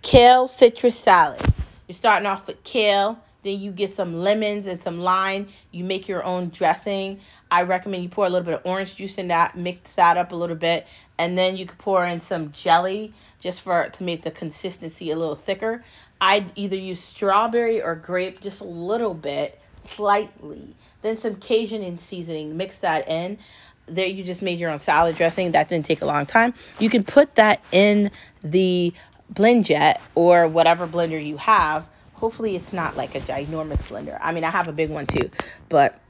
kale 0.00 0.48
citrus 0.48 0.98
salad. 0.98 1.42
You're 1.88 1.94
starting 1.94 2.26
off 2.26 2.46
with 2.46 2.64
kale, 2.64 3.22
Then 3.46 3.60
you 3.60 3.70
get 3.70 3.94
some 3.94 4.12
lemons 4.12 4.66
and 4.66 4.82
some 4.82 4.98
lime. 4.98 5.46
You 5.70 5.84
make 5.84 6.08
your 6.08 6.24
own 6.24 6.48
dressing. 6.48 7.20
I 7.48 7.62
recommend 7.62 8.02
you 8.02 8.08
pour 8.08 8.26
a 8.26 8.28
little 8.28 8.44
bit 8.44 8.54
of 8.54 8.62
orange 8.64 8.96
juice 8.96 9.18
in 9.18 9.28
that, 9.28 9.56
mix 9.56 9.92
that 9.92 10.16
up 10.16 10.32
a 10.32 10.34
little 10.34 10.56
bit, 10.56 10.84
and 11.16 11.38
then 11.38 11.56
you 11.56 11.64
could 11.64 11.78
pour 11.78 12.04
in 12.04 12.18
some 12.18 12.50
jelly 12.50 13.14
just 13.38 13.60
for 13.60 13.88
to 13.88 14.02
make 14.02 14.24
the 14.24 14.32
consistency 14.32 15.12
a 15.12 15.16
little 15.16 15.36
thicker. 15.36 15.84
I'd 16.20 16.50
either 16.56 16.74
use 16.74 17.00
strawberry 17.00 17.80
or 17.80 17.94
grape 17.94 18.40
just 18.40 18.62
a 18.62 18.64
little 18.64 19.14
bit, 19.14 19.60
slightly. 19.90 20.74
Then 21.02 21.16
some 21.16 21.36
Cajun 21.36 21.82
in 21.82 21.98
seasoning, 21.98 22.56
mix 22.56 22.78
that 22.78 23.08
in. 23.08 23.38
There 23.86 24.06
you 24.06 24.24
just 24.24 24.42
made 24.42 24.58
your 24.58 24.70
own 24.70 24.80
salad 24.80 25.14
dressing. 25.14 25.52
That 25.52 25.68
didn't 25.68 25.86
take 25.86 26.02
a 26.02 26.06
long 26.06 26.26
time. 26.26 26.52
You 26.80 26.90
can 26.90 27.04
put 27.04 27.36
that 27.36 27.62
in 27.70 28.10
the 28.40 28.92
BlendJet 29.32 29.98
or 30.16 30.48
whatever 30.48 30.88
blender 30.88 31.24
you 31.24 31.36
have. 31.36 31.88
Hopefully 32.16 32.56
it's 32.56 32.72
not 32.72 32.96
like 32.96 33.14
a 33.14 33.22
ginormous 33.22 33.84
blender. 33.84 34.18
I 34.22 34.32
mean, 34.32 34.44
I 34.44 34.50
have 34.50 34.68
a 34.68 34.72
big 34.72 34.90
one 34.90 35.06
too, 35.06 35.30
but 35.68 36.02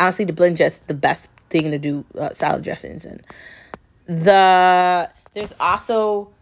honestly, 0.00 0.26
the 0.26 0.34
blend 0.34 0.58
just 0.58 0.86
the 0.88 0.94
best 0.94 1.30
thing 1.50 1.70
to 1.72 1.78
do 1.78 2.06
uh, 2.18 2.30
salad 2.30 2.64
dressings 2.64 3.06
and 3.06 3.22
The 4.06 5.10
there's 5.34 5.52
also 5.60 6.34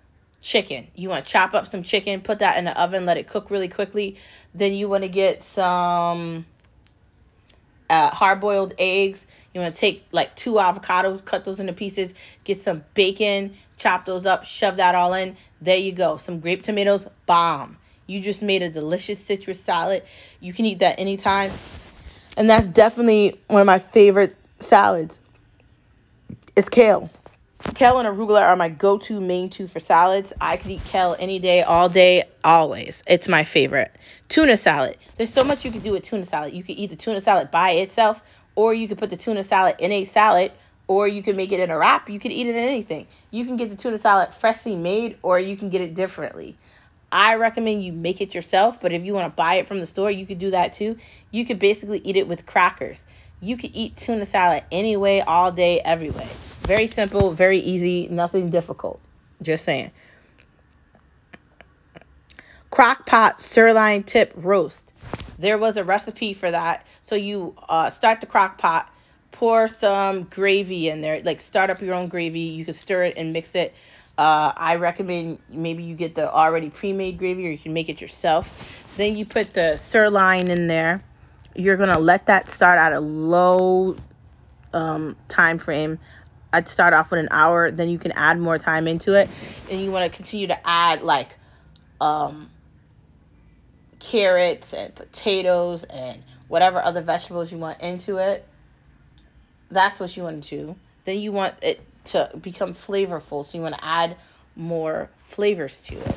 chicken. 0.43 0.89
You 0.95 1.11
want 1.11 1.27
to 1.27 1.33
chop 1.33 1.55
up 1.55 1.69
some 1.69 1.85
chicken, 1.85 2.23
put 2.23 2.41
that 2.41 2.59
in 2.59 2.67
the 2.67 2.81
oven, 2.81 3.07
let 3.07 3.19
it 3.19 3.29
cook 3.29 3.51
really 3.51 3.69
quickly. 3.69 4.19
Then 4.55 4.75
you 4.75 4.89
want 4.89 5.05
to 5.05 5.09
get 5.11 5.43
some 5.45 6.47
uh, 7.91 8.11
hard 8.11 8.41
boiled 8.41 8.75
eggs. 8.79 9.27
You 9.55 9.61
want 9.63 9.75
to 9.77 9.81
take 9.81 10.09
like 10.13 10.37
two 10.37 10.55
avocados, 10.55 11.25
cut 11.25 11.45
those 11.47 11.61
into 11.61 11.75
pieces, 11.75 12.15
get 12.45 12.63
some 12.65 12.85
bacon, 12.95 13.57
chop 13.79 14.07
those 14.07 14.27
up, 14.27 14.45
shove 14.45 14.79
that 14.79 14.97
all 14.97 15.15
in. 15.15 15.37
There 15.61 15.79
you 15.79 15.93
go. 15.93 16.19
Some 16.19 16.41
grape 16.41 16.65
tomatoes, 16.65 17.07
bomb. 17.27 17.79
You 18.07 18.21
just 18.21 18.43
made 18.43 18.63
a 18.63 18.71
delicious 18.71 19.19
citrus 19.25 19.61
salad. 19.61 20.03
You 20.41 20.53
can 20.53 20.65
eat 20.67 20.81
that 20.81 20.99
anytime. 20.99 21.53
And 22.37 22.49
that's 22.49 22.67
definitely 22.67 23.41
one 23.49 23.61
of 23.61 23.67
my 23.67 23.79
favorite 23.79 24.37
salads. 24.59 25.21
It's 26.57 26.69
kale. 26.69 27.11
Kale 27.75 27.99
and 27.99 28.09
arugula 28.09 28.43
are 28.43 28.57
my 28.57 28.69
go-to 28.69 29.21
main 29.21 29.49
two 29.49 29.69
for 29.69 29.81
salads. 29.81 30.33
I 30.41 30.57
could 30.57 30.71
eat 30.71 30.85
kale 30.85 31.17
any 31.19 31.39
day, 31.39 31.63
all 31.63 31.89
day, 31.89 32.25
always. 32.43 33.03
It's 33.07 33.29
my 33.29 33.45
favorite. 33.45 33.93
Tuna 34.29 34.57
salad. 34.57 34.97
There's 35.17 35.33
so 35.33 35.45
much 35.45 35.65
you 35.65 35.71
can 35.71 35.81
do 35.81 35.93
with 35.93 36.03
tuna 36.03 36.25
salad. 36.25 36.53
You 36.53 36.65
could 36.65 36.77
eat 36.77 36.91
the 36.91 36.97
tuna 36.97 37.21
salad 37.21 37.51
by 37.51 37.73
itself, 37.73 38.21
or 38.57 38.75
you 38.75 38.89
could 38.89 38.99
put 38.99 39.11
the 39.11 39.17
tuna 39.17 39.45
salad 39.45 39.77
in 39.79 39.93
a 39.93 40.05
salad, 40.05 40.53
or 40.89 41.07
you 41.07 41.23
could 41.23 41.37
make 41.37 41.53
it 41.53 41.61
in 41.61 41.71
a 41.71 41.79
wrap. 41.79 42.11
You 42.11 42.19
could 42.19 42.33
eat 42.33 42.49
it 42.49 42.57
in 42.57 42.65
anything. 42.65 43.07
You 43.31 43.45
can 43.45 43.57
get 43.57 43.71
the 43.71 43.77
tuna 43.77 43.99
salad 43.99 44.35
freshly 44.35 44.75
made, 44.75 45.19
or 45.23 45.39
you 45.39 45.57
can 45.57 45.71
get 45.71 45.81
it 45.81 45.95
differently. 45.95 46.57
I 47.13 47.35
recommend 47.35 47.85
you 47.85 47.93
make 47.93 48.23
it 48.23 48.35
yourself, 48.35 48.81
but 48.81 48.91
if 48.91 49.05
you 49.05 49.13
want 49.13 49.31
to 49.31 49.37
buy 49.37 49.57
it 49.57 49.69
from 49.69 49.81
the 49.81 49.87
store, 49.87 50.11
you 50.11 50.25
could 50.25 50.39
do 50.39 50.51
that 50.53 50.73
too. 50.73 50.97
You 51.31 51.45
could 51.45 51.59
basically 51.59 51.99
eat 51.99 52.17
it 52.17 52.27
with 52.27 52.47
crackers. 52.47 52.99
You 53.43 53.59
could 53.59 53.71
eat 53.75 53.99
tuna 53.99 54.25
salad 54.25 54.65
any 54.73 54.97
way, 54.97 55.21
all 55.21 55.53
day, 55.53 55.81
every 55.81 56.09
way. 56.09 56.27
Very 56.61 56.87
simple, 56.87 57.33
very 57.33 57.59
easy, 57.61 58.09
nothing 58.09 58.49
difficult. 58.49 58.99
Just 59.43 59.65
saying. 59.67 59.91
Crock 62.71 63.05
pot 63.05 63.43
sirloin 63.43 64.05
tip 64.05 64.33
roast. 64.35 64.93
There 65.39 65.59
was 65.59 65.77
a 65.77 65.85
recipe 65.85 66.33
for 66.33 66.51
that. 66.51 66.87
So 67.03 67.15
you 67.15 67.55
uh, 67.69 67.91
start 67.91 68.23
the 68.23 68.27
crock 68.27 68.57
pot, 68.57 68.89
pour 69.33 69.69
some 69.69 70.23
gravy 70.23 70.89
in 70.89 71.03
there, 71.03 71.21
like 71.23 71.43
start 71.43 71.69
up 71.69 71.83
your 71.83 71.95
own 71.95 72.09
gravy. 72.09 72.41
You 72.41 72.65
can 72.65 72.73
stir 72.73 73.05
it 73.05 73.15
and 73.19 73.35
mix 73.35 73.55
it. 73.55 73.75
Uh, 74.19 74.53
I 74.55 74.77
recommend 74.77 75.39
maybe 75.49 75.83
you 75.83 75.95
get 75.95 76.15
the 76.15 76.33
already 76.33 76.69
pre-made 76.69 77.19
gravy 77.19 77.47
or 77.47 77.51
you 77.51 77.59
can 77.59 77.73
make 77.73 77.89
it 77.89 78.01
yourself. 78.01 78.53
Then 78.97 79.17
you 79.17 79.25
put 79.25 79.55
the 79.55 79.77
sirloin 79.77 80.51
in 80.51 80.67
there. 80.67 81.03
You're 81.55 81.77
gonna 81.77 81.99
let 81.99 82.27
that 82.27 82.51
start 82.51 82.79
at 82.79 82.93
a 82.93 83.01
low 83.01 83.97
um, 84.75 85.17
time 85.29 85.59
frame. 85.59 85.99
I'd 86.53 86.69
start 86.69 86.93
off 86.93 87.11
with 87.11 87.21
an 87.21 87.29
hour, 87.31 87.71
then 87.71 87.89
you 87.89 87.99
can 87.99 88.13
add 88.13 88.39
more 88.39 88.59
time 88.59 88.87
into 88.87 89.15
it, 89.15 89.31
and 89.71 89.81
you 89.81 89.91
want 89.91 90.11
to 90.11 90.15
continue 90.15 90.49
to 90.49 90.69
add 90.69 91.03
like 91.03 91.39
um, 91.99 92.51
carrots 93.99 94.75
and 94.75 94.95
potatoes 94.95 95.85
and 95.85 96.23
whatever 96.49 96.83
other 96.83 97.01
vegetables 97.01 97.51
you 97.51 97.57
want 97.57 97.81
into 97.81 98.19
it. 98.19 98.47
That's 99.71 99.99
what 99.99 100.15
you 100.15 100.25
want 100.25 100.45
to 100.45 100.57
do. 100.57 100.77
Then 101.07 101.21
you 101.21 101.33
want 101.33 101.55
it 101.63 101.81
to 102.07 102.31
become 102.41 102.75
flavorful, 102.75 103.47
so 103.47 103.57
you 103.57 103.63
want 103.63 103.75
to 103.77 103.85
add 103.85 104.17
more 104.57 105.09
flavors 105.25 105.79
to 105.81 105.97
it. 105.97 106.15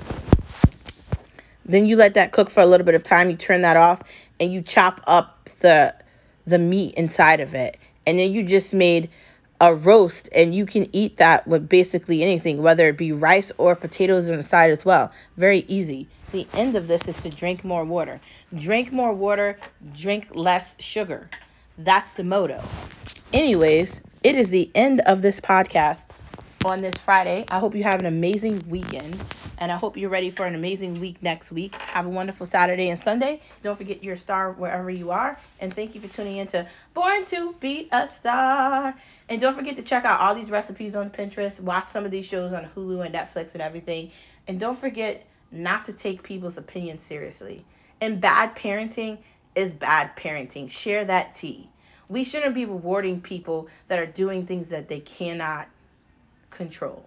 Then 1.65 1.85
you 1.85 1.95
let 1.95 2.13
that 2.13 2.31
cook 2.31 2.49
for 2.49 2.61
a 2.61 2.65
little 2.65 2.85
bit 2.85 2.95
of 2.95 3.03
time. 3.03 3.29
You 3.29 3.37
turn 3.37 3.61
that 3.61 3.77
off 3.77 4.01
and 4.39 4.53
you 4.53 4.61
chop 4.61 5.01
up 5.07 5.49
the 5.61 5.95
the 6.45 6.59
meat 6.59 6.93
inside 6.93 7.39
of 7.39 7.55
it. 7.55 7.77
And 8.05 8.19
then 8.19 8.33
you 8.33 8.43
just 8.43 8.71
made 8.71 9.09
a 9.59 9.73
roast 9.73 10.29
and 10.33 10.53
you 10.53 10.65
can 10.65 10.93
eat 10.95 11.17
that 11.17 11.47
with 11.47 11.67
basically 11.67 12.21
anything, 12.21 12.61
whether 12.61 12.87
it 12.89 12.97
be 12.97 13.11
rice 13.11 13.51
or 13.57 13.75
potatoes 13.75 14.29
inside 14.29 14.69
as 14.69 14.85
well. 14.85 15.11
Very 15.37 15.65
easy. 15.67 16.07
The 16.31 16.45
end 16.53 16.75
of 16.75 16.87
this 16.87 17.07
is 17.07 17.17
to 17.23 17.29
drink 17.29 17.63
more 17.63 17.83
water. 17.83 18.19
Drink 18.55 18.91
more 18.91 19.13
water, 19.13 19.57
drink 19.95 20.27
less 20.33 20.75
sugar. 20.79 21.29
That's 21.77 22.13
the 22.13 22.23
motto. 22.23 22.63
Anyways, 23.33 24.01
it 24.25 24.35
is 24.35 24.49
the 24.49 24.71
end 24.73 25.01
of 25.01 25.21
this 25.21 25.39
podcast 25.39 26.01
on 26.65 26.81
this 26.81 26.95
Friday. 26.95 27.45
I 27.51 27.59
hope 27.59 27.75
you 27.75 27.83
have 27.83 27.99
an 27.99 28.07
amazing 28.07 28.67
weekend 28.67 29.23
and 29.59 29.71
I 29.71 29.77
hope 29.77 29.97
you're 29.97 30.09
ready 30.09 30.31
for 30.31 30.47
an 30.47 30.55
amazing 30.55 30.99
week 30.99 31.21
next 31.21 31.51
week. 31.51 31.75
Have 31.75 32.07
a 32.07 32.09
wonderful 32.09 32.47
Saturday 32.47 32.89
and 32.89 32.99
Sunday. 32.99 33.39
Don't 33.61 33.77
forget 33.77 34.03
your 34.03 34.17
star 34.17 34.53
wherever 34.53 34.89
you 34.89 35.11
are. 35.11 35.37
And 35.59 35.71
thank 35.71 35.93
you 35.93 36.01
for 36.01 36.07
tuning 36.07 36.37
in 36.37 36.47
to 36.47 36.67
Born 36.95 37.23
to 37.25 37.53
Be 37.59 37.87
a 37.91 38.07
Star. 38.07 38.95
And 39.29 39.39
don't 39.39 39.55
forget 39.55 39.75
to 39.75 39.83
check 39.83 40.05
out 40.05 40.19
all 40.19 40.33
these 40.33 40.49
recipes 40.49 40.95
on 40.95 41.11
Pinterest. 41.11 41.59
Watch 41.59 41.89
some 41.91 42.03
of 42.03 42.09
these 42.09 42.25
shows 42.25 42.51
on 42.51 42.67
Hulu 42.75 43.05
and 43.05 43.13
Netflix 43.13 43.53
and 43.53 43.61
everything. 43.61 44.09
And 44.47 44.59
don't 44.59 44.79
forget 44.79 45.27
not 45.51 45.85
to 45.85 45.93
take 45.93 46.23
people's 46.23 46.57
opinions 46.57 47.03
seriously. 47.03 47.63
And 48.01 48.19
bad 48.19 48.55
parenting 48.55 49.19
is 49.53 49.71
bad 49.71 50.15
parenting. 50.17 50.71
Share 50.71 51.05
that 51.05 51.35
tea. 51.35 51.69
We 52.09 52.23
shouldn't 52.23 52.55
be 52.55 52.65
rewarding 52.65 53.21
people 53.21 53.67
that 53.87 53.99
are 53.99 54.05
doing 54.05 54.45
things 54.45 54.67
that 54.69 54.87
they 54.87 54.99
cannot 54.99 55.67
control. 56.51 57.05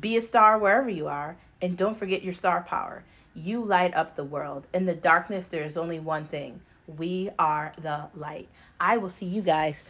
Be 0.00 0.16
a 0.16 0.22
star 0.22 0.58
wherever 0.58 0.88
you 0.88 1.06
are, 1.08 1.36
and 1.60 1.76
don't 1.76 1.98
forget 1.98 2.22
your 2.22 2.34
star 2.34 2.62
power. 2.62 3.02
You 3.34 3.62
light 3.62 3.94
up 3.94 4.16
the 4.16 4.24
world. 4.24 4.66
In 4.72 4.86
the 4.86 4.94
darkness, 4.94 5.46
there 5.46 5.64
is 5.64 5.76
only 5.76 6.00
one 6.00 6.26
thing 6.26 6.60
we 6.98 7.30
are 7.38 7.72
the 7.82 8.06
light. 8.14 8.48
I 8.80 8.98
will 8.98 9.08
see 9.08 9.26
you 9.26 9.42
guys 9.42 9.82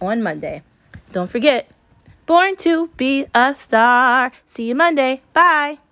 on 0.00 0.22
Monday. 0.22 0.62
Don't 1.12 1.30
forget, 1.30 1.68
born 2.26 2.56
to 2.56 2.88
be 2.96 3.26
a 3.34 3.54
star. 3.54 4.32
See 4.46 4.68
you 4.68 4.74
Monday. 4.74 5.22
Bye. 5.32 5.78